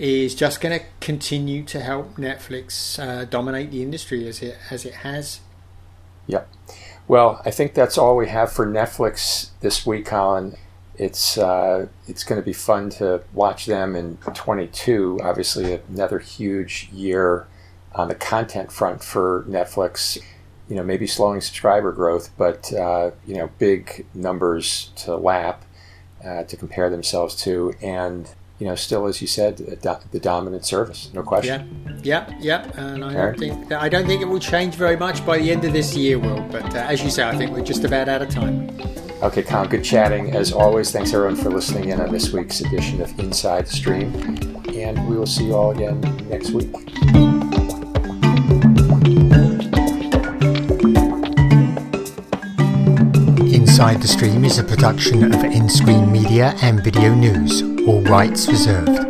is 0.01 0.35
just 0.35 0.61
going 0.61 0.77
to 0.77 0.85
continue 0.99 1.63
to 1.63 1.79
help 1.79 2.17
Netflix 2.17 2.99
uh, 2.99 3.25
dominate 3.25 3.71
the 3.71 3.85
industry 3.85 4.27
as 4.27 4.43
it 4.43 4.59
as 4.69 4.85
it 4.85 4.95
has. 4.95 5.39
Yep. 6.27 6.53
Well, 7.07 7.41
I 7.45 7.53
think 7.53 7.75
that's 7.75 7.97
all 7.97 8.17
we 8.17 8.27
have 8.27 8.51
for 8.51 8.67
Netflix 8.67 9.51
this 9.61 9.87
week, 9.87 10.07
Colin 10.07 10.57
it's 10.99 11.39
uh, 11.39 11.87
it's 12.07 12.25
going 12.25 12.41
to 12.41 12.45
be 12.45 12.53
fun 12.53 12.91
to 12.91 13.23
watch 13.33 13.67
them 13.67 13.95
in 13.95 14.17
22. 14.19 15.21
Obviously, 15.23 15.81
another 15.89 16.19
huge 16.19 16.89
year 16.93 17.47
on 17.95 18.09
the 18.09 18.15
content 18.15 18.73
front 18.73 19.03
for 19.03 19.45
Netflix. 19.49 20.19
You 20.69 20.77
know, 20.77 20.83
maybe 20.83 21.07
slowing 21.07 21.41
subscriber 21.41 21.93
growth, 21.93 22.31
but 22.37 22.73
uh, 22.73 23.13
you 23.27 23.37
know, 23.37 23.51
big 23.59 24.05
numbers 24.15 24.91
to 24.97 25.15
lap 25.17 25.65
uh, 26.25 26.43
to 26.45 26.57
compare 26.57 26.91
themselves 26.91 27.37
to, 27.37 27.73
and 27.81 28.35
you 28.59 28.67
know, 28.67 28.75
still, 28.75 29.07
as 29.07 29.21
you 29.21 29.29
said, 29.29 29.59
the 29.59 30.21
dominant 30.21 30.65
service, 30.65 31.11
no 31.13 31.23
question. 31.23 32.01
Yeah, 32.03 32.27
yeah, 32.31 32.65
yeah. 32.75 32.81
And 32.81 33.05
I 33.05 33.13
don't 33.13 33.39
think 33.39 33.73
I 33.73 33.89
don't 33.89 34.07
think 34.07 34.23
it 34.23 34.29
will 34.29 34.41
change 34.41 34.75
very 34.75 34.97
much 34.97 35.25
by 35.27 35.39
the 35.39 35.51
end 35.51 35.65
of 35.65 35.73
this 35.73 35.95
year, 35.95 36.19
Will. 36.19 36.41
But 36.51 36.75
uh, 36.75 36.79
as 36.79 37.03
you 37.03 37.11
say, 37.11 37.23
I 37.23 37.37
think 37.37 37.53
we're 37.53 37.65
just 37.65 37.85
about 37.85 38.09
out 38.09 38.23
of 38.23 38.31
time. 38.31 38.96
Okay, 39.23 39.43
Colin, 39.43 39.69
good 39.71 39.83
chatting. 39.83 40.33
As 40.37 40.53
always, 40.53 40.93
thanks 40.93 41.15
everyone 41.15 41.37
for 41.37 41.49
listening 41.49 41.89
in 41.89 42.01
on 42.01 42.13
this 42.13 42.33
week's 42.33 42.61
edition 42.61 43.01
of 43.01 43.19
Inside 43.19 43.67
the 43.67 43.71
Stream. 43.71 44.15
And 44.75 45.09
we 45.09 45.17
will 45.17 45.27
see 45.27 45.47
you 45.47 45.55
all 45.55 45.71
again 45.71 46.01
next 46.29 46.51
week. 46.51 46.71
Inside 53.55 54.03
the 54.03 54.09
Stream 54.09 54.45
is 54.45 54.59
a 54.59 54.65
production 54.65 55.25
of 55.25 55.41
nScreenMedia 55.41 56.63
and 56.63 56.81
VideoNuze, 56.81 57.89
all 57.89 58.03
rights 58.03 58.49
reserved. 58.49 59.06